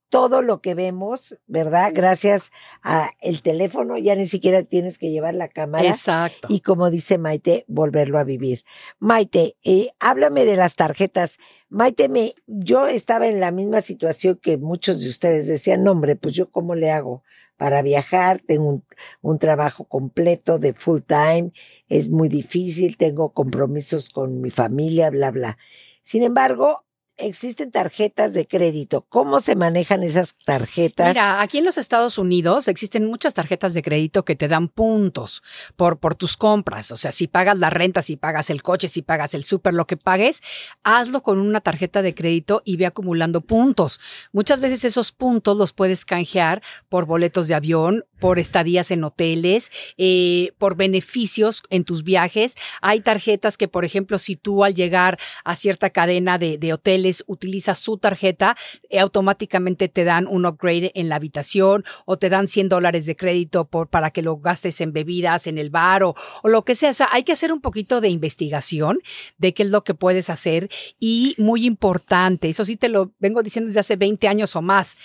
todo 0.10 0.42
lo 0.42 0.62
que 0.62 0.74
vemos, 0.74 1.38
¿verdad? 1.48 1.92
Gracias 1.94 2.52
a 2.82 3.12
el 3.20 3.42
teléfono, 3.42 3.98
ya 3.98 4.16
ni 4.16 4.26
siquiera 4.26 4.64
tienes 4.64 4.98
que 4.98 5.12
llevar 5.12 5.36
la 5.36 5.50
cámara. 5.50 5.90
Exacto. 5.90 6.48
Y 6.50 6.62
como 6.62 6.90
dice 6.90 7.18
Maite, 7.18 7.66
volverlo 7.68 8.18
a 8.18 8.24
vivir. 8.24 8.64
Maite, 9.00 9.58
eh, 9.64 9.90
háblame 10.00 10.46
de 10.46 10.56
las 10.56 10.76
tarjetas. 10.76 11.38
Maite, 11.70 12.08
me, 12.08 12.36
yo 12.46 12.88
estaba 12.88 13.28
en 13.28 13.40
la 13.40 13.52
misma 13.52 13.82
situación 13.82 14.40
que 14.42 14.58
muchos 14.58 15.02
de 15.02 15.10
ustedes 15.10 15.48
decían, 15.48 15.84
no, 15.84 15.92
hombre, 15.92 16.16
pues 16.16 16.34
yo 16.34 16.50
cómo 16.50 16.76
le 16.76 16.92
hago 16.92 17.24
para 17.58 17.82
viajar, 17.82 18.42
tengo 18.46 18.70
un, 18.70 18.86
un 19.22 19.40
trabajo 19.40 19.86
completo 19.86 20.60
de 20.60 20.74
full 20.74 21.02
time, 21.02 21.52
es 21.90 22.10
muy 22.10 22.30
difícil, 22.30 22.98
tengo 22.98 23.34
compromisos 23.34 24.10
con 24.10 24.42
mi 24.42 24.52
familia, 24.52 25.10
bla, 25.10 25.32
bla. 25.32 25.58
Sin 26.04 26.24
embargo, 26.24 26.86
existen 27.18 27.72
tarjetas 27.72 28.34
de 28.34 28.48
crédito. 28.48 29.06
¿Cómo 29.10 29.42
se 29.42 29.56
manejan 29.56 30.04
esas 30.04 30.36
tarjetas? 30.46 31.10
Mira, 31.10 31.42
aquí 31.42 31.58
en 31.58 31.66
los 31.66 31.78
Estados 31.78 32.18
Unidos 32.18 32.68
existen 32.68 33.06
muchas 33.06 33.34
tarjetas 33.34 33.74
de 33.74 33.82
crédito 33.82 34.24
que 34.24 34.36
te 34.36 34.48
dan 34.48 34.68
puntos 34.68 35.42
por, 35.76 36.00
por 36.00 36.16
tus 36.16 36.38
compras. 36.38 36.92
O 36.92 36.96
sea, 36.96 37.12
si 37.12 37.28
pagas 37.28 37.58
la 37.58 37.70
renta, 37.70 38.02
si 38.02 38.16
pagas 38.16 38.50
el 38.50 38.62
coche, 38.62 38.88
si 38.88 39.02
pagas 39.02 39.34
el 39.34 39.44
súper, 39.44 39.74
lo 39.74 39.88
que 39.88 39.98
pagues, 39.98 40.42
hazlo 40.84 41.24
con 41.24 41.40
una 41.40 41.62
tarjeta 41.62 42.02
de 42.02 42.14
crédito 42.14 42.62
y 42.64 42.78
ve 42.78 42.86
acumulando 42.86 43.42
puntos. 43.42 44.00
Muchas 44.32 44.62
veces 44.62 44.86
esos 44.86 45.12
puntos 45.12 45.58
los 45.58 45.74
puedes 45.74 46.06
canjear 46.06 46.62
por 46.88 47.06
boletos 47.06 47.48
de 47.48 47.56
avión, 47.56 48.06
por 48.20 48.40
estadías 48.40 48.92
en 48.92 49.04
hoteles, 49.04 49.72
eh, 49.98 50.52
por 50.58 50.76
beneficios 50.76 51.64
en 51.70 51.84
tus 51.84 52.04
viajes. 52.04 52.56
Hay 52.82 53.02
tarjetas 53.02 53.58
que, 53.58 53.68
por 53.68 53.86
ejemplo, 53.86 54.20
si 54.20 54.36
tú 54.36 54.64
al 54.64 54.76
llegar 54.76 55.20
a 55.44 55.56
cierta 55.56 55.90
cadena 55.90 56.38
de, 56.38 56.58
de 56.58 56.74
hoteles 56.74 57.07
utilizas 57.28 57.80
su 57.80 57.98
tarjeta, 57.98 58.56
eh, 58.90 59.00
automáticamente 59.00 59.90
te 59.90 60.04
dan 60.04 60.28
un 60.28 60.46
upgrade 60.46 60.92
en 60.96 61.10
la 61.10 61.16
habitación 61.16 61.84
o 62.06 62.18
te 62.18 62.30
dan 62.30 62.48
100 62.48 62.70
dólares 62.70 63.06
de 63.06 63.16
crédito 63.16 63.66
por, 63.66 63.88
para 63.90 64.12
que 64.12 64.22
lo 64.22 64.38
gastes 64.38 64.82
en 64.82 64.94
bebidas, 64.94 65.48
en 65.48 65.58
el 65.58 65.70
bar 65.70 66.04
o, 66.04 66.16
lo 66.44 66.64
que 66.64 66.76
sea. 66.76 66.92
O 66.92 66.94
sea, 66.94 67.10
hay 67.12 67.24
que 67.24 67.34
hacer 67.34 67.52
un 67.52 67.62
poquito 67.62 68.02
de 68.02 68.10
investigación 68.10 69.00
de 69.38 69.54
qué 69.54 69.64
es 69.64 69.70
lo 69.70 69.84
que 69.84 69.94
puedes 69.94 70.30
hacer 70.30 70.70
y 71.00 71.36
muy 71.38 71.66
importante, 71.66 72.50
eso 72.50 72.66
sí 72.66 72.78
te 72.78 72.90
lo 72.90 73.12
vengo 73.20 73.44
diciendo 73.44 73.68
desde 73.68 73.80
hace 73.80 73.96
20 73.96 74.28
años 74.28 74.56
o 74.56 74.62
más. 74.62 74.96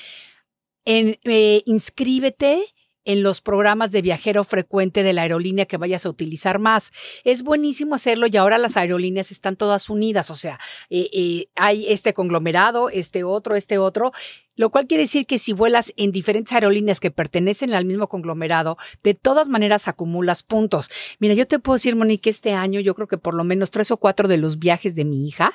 Eh, 0.84 1.62
inscríbete 1.66 2.64
en 3.04 3.22
los 3.22 3.40
programas 3.40 3.92
de 3.92 4.02
viajero 4.02 4.44
frecuente 4.44 5.02
de 5.02 5.12
la 5.12 5.22
aerolínea 5.22 5.66
que 5.66 5.76
vayas 5.76 6.06
a 6.06 6.10
utilizar 6.10 6.58
más. 6.58 6.92
Es 7.24 7.42
buenísimo 7.42 7.94
hacerlo 7.94 8.26
y 8.30 8.36
ahora 8.36 8.58
las 8.58 8.76
aerolíneas 8.76 9.32
están 9.32 9.56
todas 9.56 9.90
unidas, 9.90 10.30
o 10.30 10.34
sea, 10.34 10.58
eh, 10.90 11.08
eh, 11.12 11.48
hay 11.56 11.90
este 11.90 12.12
conglomerado, 12.12 12.90
este 12.90 13.24
otro, 13.24 13.56
este 13.56 13.78
otro, 13.78 14.12
lo 14.56 14.70
cual 14.70 14.86
quiere 14.86 15.04
decir 15.04 15.26
que 15.26 15.38
si 15.38 15.52
vuelas 15.52 15.92
en 15.96 16.12
diferentes 16.12 16.52
aerolíneas 16.52 17.00
que 17.00 17.10
pertenecen 17.10 17.72
al 17.74 17.84
mismo 17.84 18.08
conglomerado, 18.08 18.76
de 19.02 19.14
todas 19.14 19.48
maneras 19.48 19.88
acumulas 19.88 20.42
puntos. 20.42 20.90
Mira, 21.18 21.34
yo 21.34 21.46
te 21.46 21.58
puedo 21.58 21.76
decir, 21.76 21.96
Monique, 21.96 22.30
este 22.30 22.52
año 22.52 22.80
yo 22.80 22.94
creo 22.94 23.08
que 23.08 23.18
por 23.18 23.34
lo 23.34 23.44
menos 23.44 23.70
tres 23.70 23.90
o 23.90 23.96
cuatro 23.96 24.28
de 24.28 24.36
los 24.36 24.58
viajes 24.58 24.94
de 24.94 25.04
mi 25.04 25.26
hija, 25.26 25.54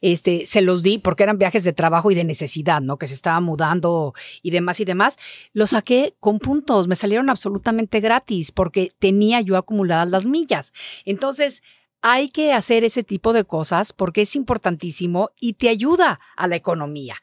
este, 0.00 0.46
se 0.46 0.62
los 0.62 0.82
di 0.82 0.98
porque 0.98 1.24
eran 1.24 1.38
viajes 1.38 1.64
de 1.64 1.72
trabajo 1.72 2.10
y 2.10 2.14
de 2.14 2.24
necesidad, 2.24 2.80
¿no? 2.80 2.98
Que 2.98 3.06
se 3.06 3.14
estaba 3.14 3.40
mudando 3.40 4.14
y 4.42 4.50
demás 4.50 4.80
y 4.80 4.84
demás. 4.84 5.18
Los 5.52 5.70
saqué 5.70 6.14
con 6.20 6.38
puntos, 6.38 6.88
me 6.88 6.96
salieron 6.96 7.30
absolutamente 7.30 8.00
gratis 8.00 8.52
porque 8.52 8.92
tenía 8.98 9.40
yo 9.40 9.56
acumuladas 9.56 10.08
las 10.08 10.26
millas. 10.26 10.72
Entonces, 11.04 11.62
hay 12.02 12.28
que 12.28 12.52
hacer 12.52 12.84
ese 12.84 13.02
tipo 13.02 13.32
de 13.32 13.44
cosas 13.44 13.92
porque 13.92 14.22
es 14.22 14.36
importantísimo 14.36 15.30
y 15.40 15.54
te 15.54 15.68
ayuda 15.68 16.20
a 16.36 16.46
la 16.46 16.56
economía. 16.56 17.16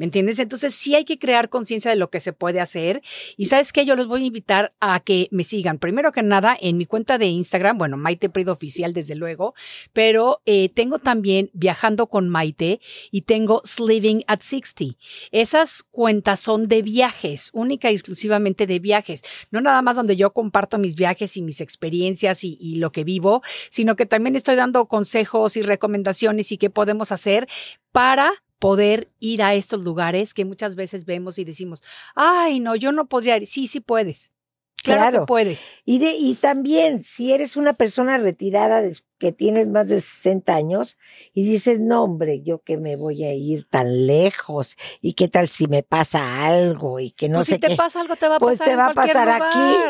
¿Me 0.00 0.06
entiendes? 0.06 0.38
Entonces 0.38 0.74
sí 0.74 0.94
hay 0.94 1.04
que 1.04 1.18
crear 1.18 1.50
conciencia 1.50 1.90
de 1.90 1.96
lo 1.98 2.08
que 2.08 2.20
se 2.20 2.32
puede 2.32 2.58
hacer. 2.58 3.02
Y 3.36 3.46
sabes 3.46 3.70
qué, 3.70 3.84
yo 3.84 3.96
los 3.96 4.06
voy 4.06 4.22
a 4.22 4.26
invitar 4.28 4.72
a 4.80 4.98
que 5.00 5.28
me 5.30 5.44
sigan. 5.44 5.78
Primero 5.78 6.10
que 6.10 6.22
nada, 6.22 6.56
en 6.58 6.78
mi 6.78 6.86
cuenta 6.86 7.18
de 7.18 7.26
Instagram, 7.26 7.76
bueno, 7.76 7.98
Maite 7.98 8.30
Prido 8.30 8.54
Oficial, 8.54 8.94
desde 8.94 9.14
luego, 9.14 9.52
pero 9.92 10.40
eh, 10.46 10.70
tengo 10.70 11.00
también 11.00 11.50
Viajando 11.52 12.06
con 12.06 12.30
Maite 12.30 12.80
y 13.10 13.22
tengo 13.22 13.60
Sliving 13.66 14.24
at 14.26 14.40
60. 14.40 14.96
Esas 15.32 15.82
cuentas 15.82 16.40
son 16.40 16.66
de 16.66 16.80
viajes, 16.80 17.50
única 17.52 17.90
y 17.90 17.94
exclusivamente 17.94 18.66
de 18.66 18.78
viajes. 18.78 19.20
No 19.50 19.60
nada 19.60 19.82
más 19.82 19.96
donde 19.96 20.16
yo 20.16 20.32
comparto 20.32 20.78
mis 20.78 20.96
viajes 20.96 21.36
y 21.36 21.42
mis 21.42 21.60
experiencias 21.60 22.42
y, 22.42 22.56
y 22.58 22.76
lo 22.76 22.90
que 22.90 23.04
vivo, 23.04 23.42
sino 23.68 23.96
que 23.96 24.06
también 24.06 24.34
estoy 24.34 24.56
dando 24.56 24.86
consejos 24.86 25.58
y 25.58 25.60
recomendaciones 25.60 26.52
y 26.52 26.56
qué 26.56 26.70
podemos 26.70 27.12
hacer 27.12 27.48
para 27.92 28.32
poder 28.60 29.08
ir 29.18 29.42
a 29.42 29.54
estos 29.54 29.82
lugares 29.82 30.32
que 30.34 30.44
muchas 30.44 30.76
veces 30.76 31.04
vemos 31.04 31.38
y 31.38 31.44
decimos, 31.44 31.82
ay, 32.14 32.60
no, 32.60 32.76
yo 32.76 32.92
no 32.92 33.08
podría 33.08 33.36
ir. 33.38 33.46
Sí, 33.48 33.66
sí 33.66 33.80
puedes. 33.80 34.30
Claro, 34.82 35.00
Claro. 35.00 35.20
que 35.20 35.26
puedes. 35.26 35.72
Y, 35.84 35.98
de, 35.98 36.12
y 36.12 36.34
también, 36.36 37.02
si 37.02 37.32
eres 37.34 37.56
una 37.56 37.74
persona 37.74 38.16
retirada 38.16 38.80
de- 38.80 38.96
que 39.18 39.30
tienes 39.32 39.68
más 39.68 39.88
de 39.90 40.00
60 40.00 40.54
años 40.54 40.96
y 41.34 41.44
dices, 41.44 41.80
no, 41.80 42.04
hombre, 42.04 42.40
yo 42.40 42.62
que 42.62 42.78
me 42.78 42.96
voy 42.96 43.24
a 43.24 43.34
ir 43.34 43.66
tan 43.68 44.06
lejos 44.06 44.76
y 45.02 45.12
qué 45.12 45.28
tal 45.28 45.48
si 45.48 45.66
me 45.66 45.82
pasa 45.82 46.46
algo 46.46 46.98
y 46.98 47.10
que 47.10 47.28
no 47.28 47.38
pues 47.38 47.48
sé 47.48 47.54
si 47.56 47.60
te 47.60 47.68
qué, 47.68 47.76
pasa 47.76 48.00
algo, 48.00 48.16
te 48.16 48.26
va 48.28 48.36
a 48.36 48.38
pues 48.38 48.58
pasar 48.58 48.66
te 48.68 48.72
en 48.72 48.78
va 48.78 48.86
a 48.86 48.94
pasar 48.94 49.26
lugar. 49.26 49.42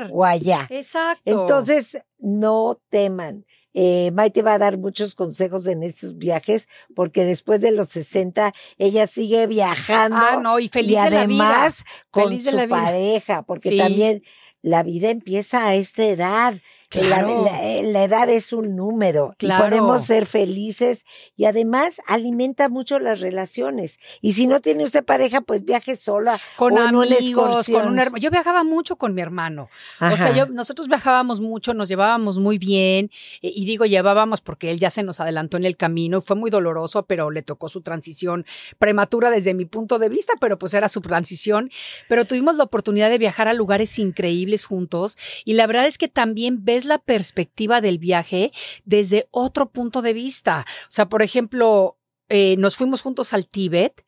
aquí 0.02 0.10
o 0.12 0.24
allá. 0.24 0.66
Exacto. 0.70 1.22
Entonces, 1.24 1.98
no 2.18 2.80
teman. 2.88 3.46
Eh, 3.74 4.10
Maite 4.12 4.42
va 4.42 4.54
a 4.54 4.58
dar 4.58 4.78
muchos 4.78 5.14
consejos 5.14 5.66
en 5.68 5.82
estos 5.82 6.16
viajes 6.18 6.66
porque 6.96 7.24
después 7.24 7.60
de 7.60 7.70
los 7.70 7.88
60 7.90 8.52
ella 8.78 9.06
sigue 9.06 9.46
viajando 9.46 10.16
ah, 10.18 10.40
no, 10.42 10.58
y 10.58 10.68
feliz 10.68 10.90
y 10.90 10.94
de 10.94 11.10
la 11.10 11.26
vida. 11.26 11.44
además 11.54 11.84
con 12.10 12.24
Feliz 12.30 12.44
de 12.44 12.50
su 12.50 12.56
la 12.56 12.66
vida. 12.66 12.76
pareja, 12.76 13.42
porque 13.42 13.68
Sí. 13.70 13.76
también 13.76 14.22
la 14.62 14.82
vida 14.82 15.10
empieza 15.10 15.64
a 15.66 15.74
esta 15.76 16.04
edad. 16.04 16.54
La- 16.92 17.00
Claro. 17.00 17.44
La, 17.44 17.82
la 17.92 18.04
edad 18.04 18.28
es 18.28 18.52
un 18.52 18.74
número 18.74 19.34
Claro. 19.38 19.64
y 19.66 19.68
podemos 19.70 20.02
ser 20.04 20.26
felices 20.26 21.04
y 21.36 21.44
además 21.44 22.00
alimenta 22.06 22.68
mucho 22.68 22.98
las 22.98 23.20
relaciones. 23.20 23.98
Y 24.20 24.32
si 24.32 24.46
no 24.48 24.60
tiene 24.60 24.82
usted 24.82 25.04
pareja, 25.04 25.40
pues 25.40 25.64
viaje 25.64 25.94
sola. 25.96 26.40
Con 26.56 26.72
o 26.76 26.88
en 26.88 26.96
una 26.96 27.16
amigos, 27.16 27.68
con 27.68 27.86
un 27.86 27.98
hermano. 28.00 28.18
Yo 28.20 28.30
viajaba 28.30 28.64
mucho 28.64 28.96
con 28.96 29.14
mi 29.14 29.20
hermano. 29.22 29.68
O 30.00 30.16
sea, 30.16 30.34
yo, 30.34 30.46
nosotros 30.46 30.88
viajábamos 30.88 31.40
mucho, 31.40 31.74
nos 31.74 31.88
llevábamos 31.88 32.38
muy 32.40 32.58
bien, 32.58 33.10
eh, 33.42 33.52
y 33.54 33.64
digo 33.66 33.84
llevábamos 33.86 34.40
porque 34.40 34.70
él 34.72 34.80
ya 34.80 34.90
se 34.90 35.02
nos 35.04 35.20
adelantó 35.20 35.56
en 35.56 35.64
el 35.64 35.76
camino, 35.76 36.18
y 36.18 36.22
fue 36.22 36.34
muy 36.36 36.50
doloroso, 36.50 37.04
pero 37.06 37.30
le 37.30 37.42
tocó 37.42 37.68
su 37.68 37.82
transición 37.82 38.44
prematura 38.78 39.30
desde 39.30 39.54
mi 39.54 39.64
punto 39.64 39.98
de 39.98 40.08
vista, 40.08 40.32
pero 40.40 40.58
pues 40.58 40.74
era 40.74 40.88
su 40.88 41.00
transición. 41.00 41.70
Pero 42.08 42.24
tuvimos 42.24 42.56
la 42.56 42.64
oportunidad 42.64 43.10
de 43.10 43.18
viajar 43.18 43.46
a 43.46 43.52
lugares 43.52 43.98
increíbles 43.98 44.64
juntos, 44.64 45.16
y 45.44 45.54
la 45.54 45.66
verdad 45.68 45.86
es 45.86 45.96
que 45.98 46.08
también 46.08 46.64
ves 46.64 46.79
la 46.84 46.98
perspectiva 46.98 47.80
del 47.80 47.98
viaje 47.98 48.52
desde 48.84 49.28
otro 49.30 49.70
punto 49.70 50.02
de 50.02 50.12
vista. 50.12 50.66
O 50.84 50.90
sea, 50.90 51.08
por 51.08 51.22
ejemplo, 51.22 51.98
eh, 52.28 52.56
nos 52.58 52.76
fuimos 52.76 53.02
juntos 53.02 53.32
al 53.32 53.46
Tíbet. 53.46 54.04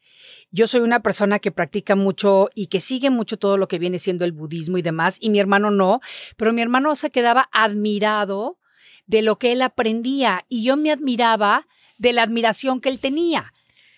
Yo 0.50 0.66
soy 0.66 0.80
una 0.82 1.02
persona 1.02 1.38
que 1.38 1.50
practica 1.50 1.96
mucho 1.96 2.50
y 2.54 2.66
que 2.66 2.80
sigue 2.80 3.10
mucho 3.10 3.38
todo 3.38 3.56
lo 3.56 3.68
que 3.68 3.78
viene 3.78 3.98
siendo 3.98 4.24
el 4.24 4.32
budismo 4.32 4.78
y 4.78 4.82
demás, 4.82 5.16
y 5.18 5.30
mi 5.30 5.40
hermano 5.40 5.70
no, 5.70 6.00
pero 6.36 6.52
mi 6.52 6.60
hermano 6.60 6.94
se 6.94 7.10
quedaba 7.10 7.48
admirado 7.52 8.58
de 9.06 9.22
lo 9.22 9.38
que 9.38 9.52
él 9.52 9.62
aprendía 9.62 10.44
y 10.48 10.64
yo 10.64 10.76
me 10.76 10.92
admiraba 10.92 11.66
de 11.98 12.12
la 12.12 12.22
admiración 12.22 12.80
que 12.80 12.88
él 12.88 12.98
tenía. 12.98 13.52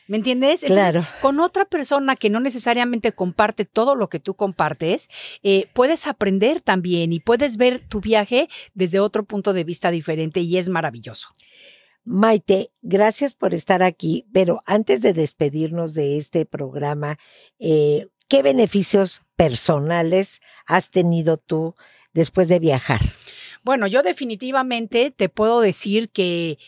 ¿Me 0.06 0.18
entiendes? 0.18 0.62
Claro. 0.64 1.04
con 1.22 1.40
otra 1.40 1.64
persona 1.64 2.16
que 2.16 2.28
no 2.28 2.40
necesariamente 2.40 3.12
comparte 3.12 3.64
todo 3.64 3.94
lo 3.94 4.08
que 4.08 4.20
tú 4.20 4.34
compartes, 4.34 5.08
eh, 5.42 5.68
puedes 5.72 6.06
aprender 6.06 6.60
también 6.60 7.12
y 7.12 7.20
puedes 7.20 7.56
ver 7.56 7.80
tu 7.88 8.00
viaje 8.00 8.48
desde 8.74 9.00
otro 9.00 9.24
punto 9.24 9.52
de 9.52 9.64
vista 9.64 9.90
diferente 9.90 10.40
y 10.40 10.58
es 10.58 10.68
maravilloso. 10.68 11.28
Maite, 12.04 12.70
gracias 12.82 13.34
por 13.34 13.54
estar 13.54 13.82
aquí, 13.82 14.26
pero 14.30 14.58
antes 14.66 15.00
de 15.00 15.14
despedirnos 15.14 15.94
de 15.94 16.18
este 16.18 16.44
programa, 16.44 17.18
eh, 17.58 18.08
¿qué 18.28 18.42
beneficios 18.42 19.22
personales 19.36 20.42
has 20.66 20.90
tenido 20.90 21.38
tú 21.38 21.74
después 22.12 22.48
de 22.48 22.58
viajar? 22.58 23.00
Bueno, 23.62 23.86
yo 23.86 24.02
definitivamente 24.02 25.10
te 25.10 25.30
puedo 25.30 25.62
decir 25.62 26.10
que 26.10 26.58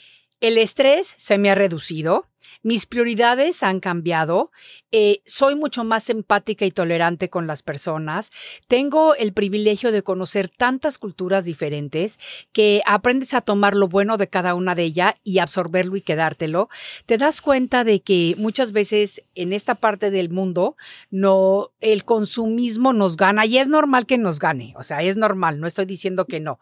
el 0.41 0.59
estrés 0.59 1.15
se 1.17 1.39
me 1.39 1.51
ha 1.51 1.55
reducido, 1.55 2.27
mis 2.63 2.87
prioridades 2.87 3.63
han 3.63 3.79
cambiado, 3.79 4.51
eh, 4.91 5.23
soy 5.25 5.55
mucho 5.55 5.85
más 5.85 6.11
empática 6.11 6.65
y 6.65 6.73
tolerante 6.73 7.31
con 7.31 7.47
las 7.47 7.63
personas, 7.63 8.33
tengo 8.67 9.15
el 9.15 9.33
privilegio 9.33 9.93
de 9.93 10.03
conocer 10.03 10.49
tantas 10.49 10.99
culturas 10.99 11.45
diferentes 11.45 12.19
que 12.53 12.83
aprendes 12.85 13.35
a 13.35 13.41
tomar 13.41 13.77
lo 13.77 13.87
bueno 13.87 14.17
de 14.17 14.29
cada 14.29 14.55
una 14.55 14.75
de 14.75 14.83
ellas 14.83 15.15
y 15.23 15.39
absorberlo 15.39 15.97
y 15.97 16.01
quedártelo. 16.01 16.69
Te 17.07 17.19
das 17.19 17.41
cuenta 17.41 17.85
de 17.85 18.01
que 18.01 18.35
muchas 18.39 18.73
veces 18.73 19.23
en 19.35 19.53
esta 19.53 19.77
parte 19.77 20.11
del 20.11 20.31
mundo 20.31 20.77
no 21.11 21.71
el 21.81 22.05
consumismo 22.05 22.93
nos 22.93 23.17
gana 23.17 23.47
y 23.47 23.59
es 23.59 23.69
normal 23.69 24.07
que 24.07 24.19
nos 24.19 24.41
gane, 24.41 24.75
o 24.77 24.83
sea, 24.83 25.03
es 25.03 25.17
normal, 25.17 25.61
no 25.61 25.69
estoy 25.69 25.85
diciendo 25.85 26.25
que 26.25 26.41
no. 26.41 26.59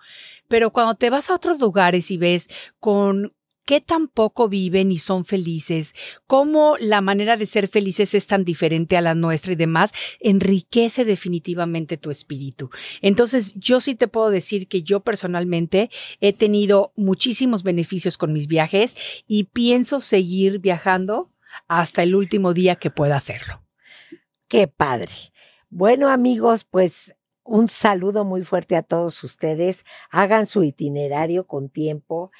Pero 0.48 0.70
cuando 0.70 0.96
te 0.96 1.08
vas 1.08 1.30
a 1.30 1.34
otros 1.34 1.60
lugares 1.60 2.10
y 2.10 2.18
ves 2.18 2.48
con 2.78 3.32
qué 3.64 3.80
tan 3.80 4.08
poco 4.08 4.48
viven 4.48 4.92
y 4.92 4.98
son 4.98 5.24
felices, 5.24 5.94
cómo 6.26 6.76
la 6.78 7.00
manera 7.00 7.36
de 7.36 7.46
ser 7.46 7.68
felices 7.68 8.14
es 8.14 8.26
tan 8.26 8.44
diferente 8.44 8.96
a 8.96 9.00
la 9.00 9.14
nuestra 9.14 9.52
y 9.52 9.56
demás, 9.56 9.92
enriquece 10.20 11.04
definitivamente 11.04 11.96
tu 11.96 12.10
espíritu. 12.10 12.70
Entonces, 13.00 13.54
yo 13.54 13.80
sí 13.80 13.94
te 13.94 14.08
puedo 14.08 14.30
decir 14.30 14.68
que 14.68 14.82
yo 14.82 15.00
personalmente 15.00 15.90
he 16.20 16.32
tenido 16.32 16.92
muchísimos 16.96 17.62
beneficios 17.62 18.18
con 18.18 18.32
mis 18.32 18.46
viajes 18.46 18.96
y 19.26 19.44
pienso 19.44 20.00
seguir 20.00 20.58
viajando 20.58 21.30
hasta 21.68 22.02
el 22.02 22.14
último 22.14 22.52
día 22.52 22.76
que 22.76 22.90
pueda 22.90 23.16
hacerlo. 23.16 23.62
Qué 24.48 24.68
padre. 24.68 25.12
Bueno, 25.70 26.08
amigos, 26.08 26.64
pues 26.64 27.14
un 27.44 27.68
saludo 27.68 28.24
muy 28.24 28.42
fuerte 28.44 28.76
a 28.76 28.82
todos 28.82 29.22
ustedes. 29.24 29.84
Hagan 30.10 30.46
su 30.46 30.64
itinerario 30.64 31.46
con 31.46 31.68
tiempo, 31.68 32.30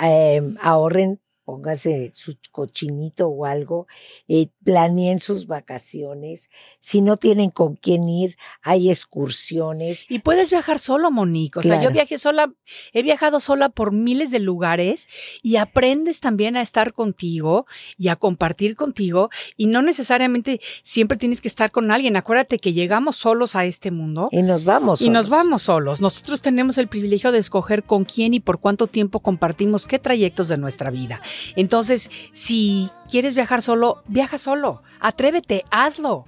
eh, 0.00 0.40
ahorren 0.60 1.20
póngase 1.44 2.12
su 2.14 2.36
cochinito 2.50 3.28
o 3.28 3.44
algo, 3.44 3.86
eh, 4.28 4.48
planeen 4.64 5.20
sus 5.20 5.46
vacaciones. 5.46 6.48
Si 6.80 7.00
no 7.00 7.16
tienen 7.16 7.50
con 7.50 7.76
quién 7.76 8.08
ir, 8.08 8.36
hay 8.62 8.90
excursiones. 8.90 10.06
Y 10.08 10.20
puedes 10.20 10.50
viajar 10.50 10.78
solo, 10.78 11.10
Monique. 11.10 11.58
O 11.58 11.62
sea, 11.62 11.82
yo 11.82 11.90
viajé 11.90 12.18
sola, 12.18 12.52
he 12.92 13.02
viajado 13.02 13.40
sola 13.40 13.68
por 13.68 13.92
miles 13.92 14.30
de 14.30 14.40
lugares 14.40 15.08
y 15.42 15.56
aprendes 15.56 16.20
también 16.20 16.56
a 16.56 16.62
estar 16.62 16.92
contigo 16.92 17.66
y 17.98 18.08
a 18.08 18.16
compartir 18.16 18.74
contigo. 18.74 19.30
Y 19.56 19.66
no 19.66 19.82
necesariamente 19.82 20.60
siempre 20.82 21.18
tienes 21.18 21.40
que 21.40 21.48
estar 21.48 21.70
con 21.70 21.90
alguien. 21.90 22.16
Acuérdate 22.16 22.58
que 22.58 22.72
llegamos 22.72 23.16
solos 23.16 23.54
a 23.54 23.64
este 23.66 23.90
mundo. 23.90 24.28
Y 24.32 24.42
nos 24.42 24.64
vamos 24.64 25.00
solos. 25.00 25.08
Y 25.08 25.10
nos 25.10 25.28
vamos 25.28 25.62
solos. 25.62 26.00
Nosotros 26.00 26.40
tenemos 26.40 26.78
el 26.78 26.88
privilegio 26.88 27.32
de 27.32 27.38
escoger 27.38 27.84
con 27.84 28.04
quién 28.04 28.34
y 28.34 28.40
por 28.40 28.60
cuánto 28.60 28.86
tiempo 28.86 29.20
compartimos 29.20 29.86
qué 29.86 29.98
trayectos 29.98 30.48
de 30.48 30.56
nuestra 30.56 30.90
vida. 30.90 31.20
Entonces, 31.56 32.10
si 32.32 32.90
quieres 33.10 33.34
viajar 33.34 33.62
solo, 33.62 34.02
viaja 34.06 34.38
solo. 34.38 34.82
Atrévete, 35.00 35.64
hazlo. 35.70 36.26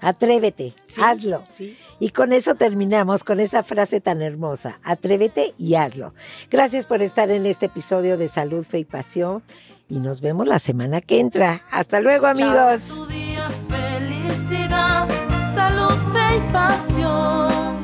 Atrévete, 0.00 0.74
hazlo. 1.00 1.44
Y 1.98 2.10
con 2.10 2.32
eso 2.32 2.54
terminamos, 2.54 3.24
con 3.24 3.40
esa 3.40 3.62
frase 3.62 4.00
tan 4.00 4.22
hermosa. 4.22 4.78
Atrévete 4.84 5.54
y 5.58 5.74
hazlo. 5.74 6.14
Gracias 6.50 6.86
por 6.86 7.02
estar 7.02 7.30
en 7.30 7.46
este 7.46 7.66
episodio 7.66 8.16
de 8.16 8.28
Salud, 8.28 8.64
Fe 8.64 8.80
y 8.80 8.84
Pasión. 8.84 9.42
Y 9.88 9.98
nos 9.98 10.20
vemos 10.20 10.46
la 10.46 10.58
semana 10.58 11.00
que 11.00 11.18
entra. 11.18 11.62
Hasta 11.70 12.00
luego, 12.00 12.26
amigos. 12.26 13.00
felicidad, 13.68 15.08
salud, 15.54 15.96
fe 16.12 16.36
y 16.36 16.52
pasión. 16.52 17.77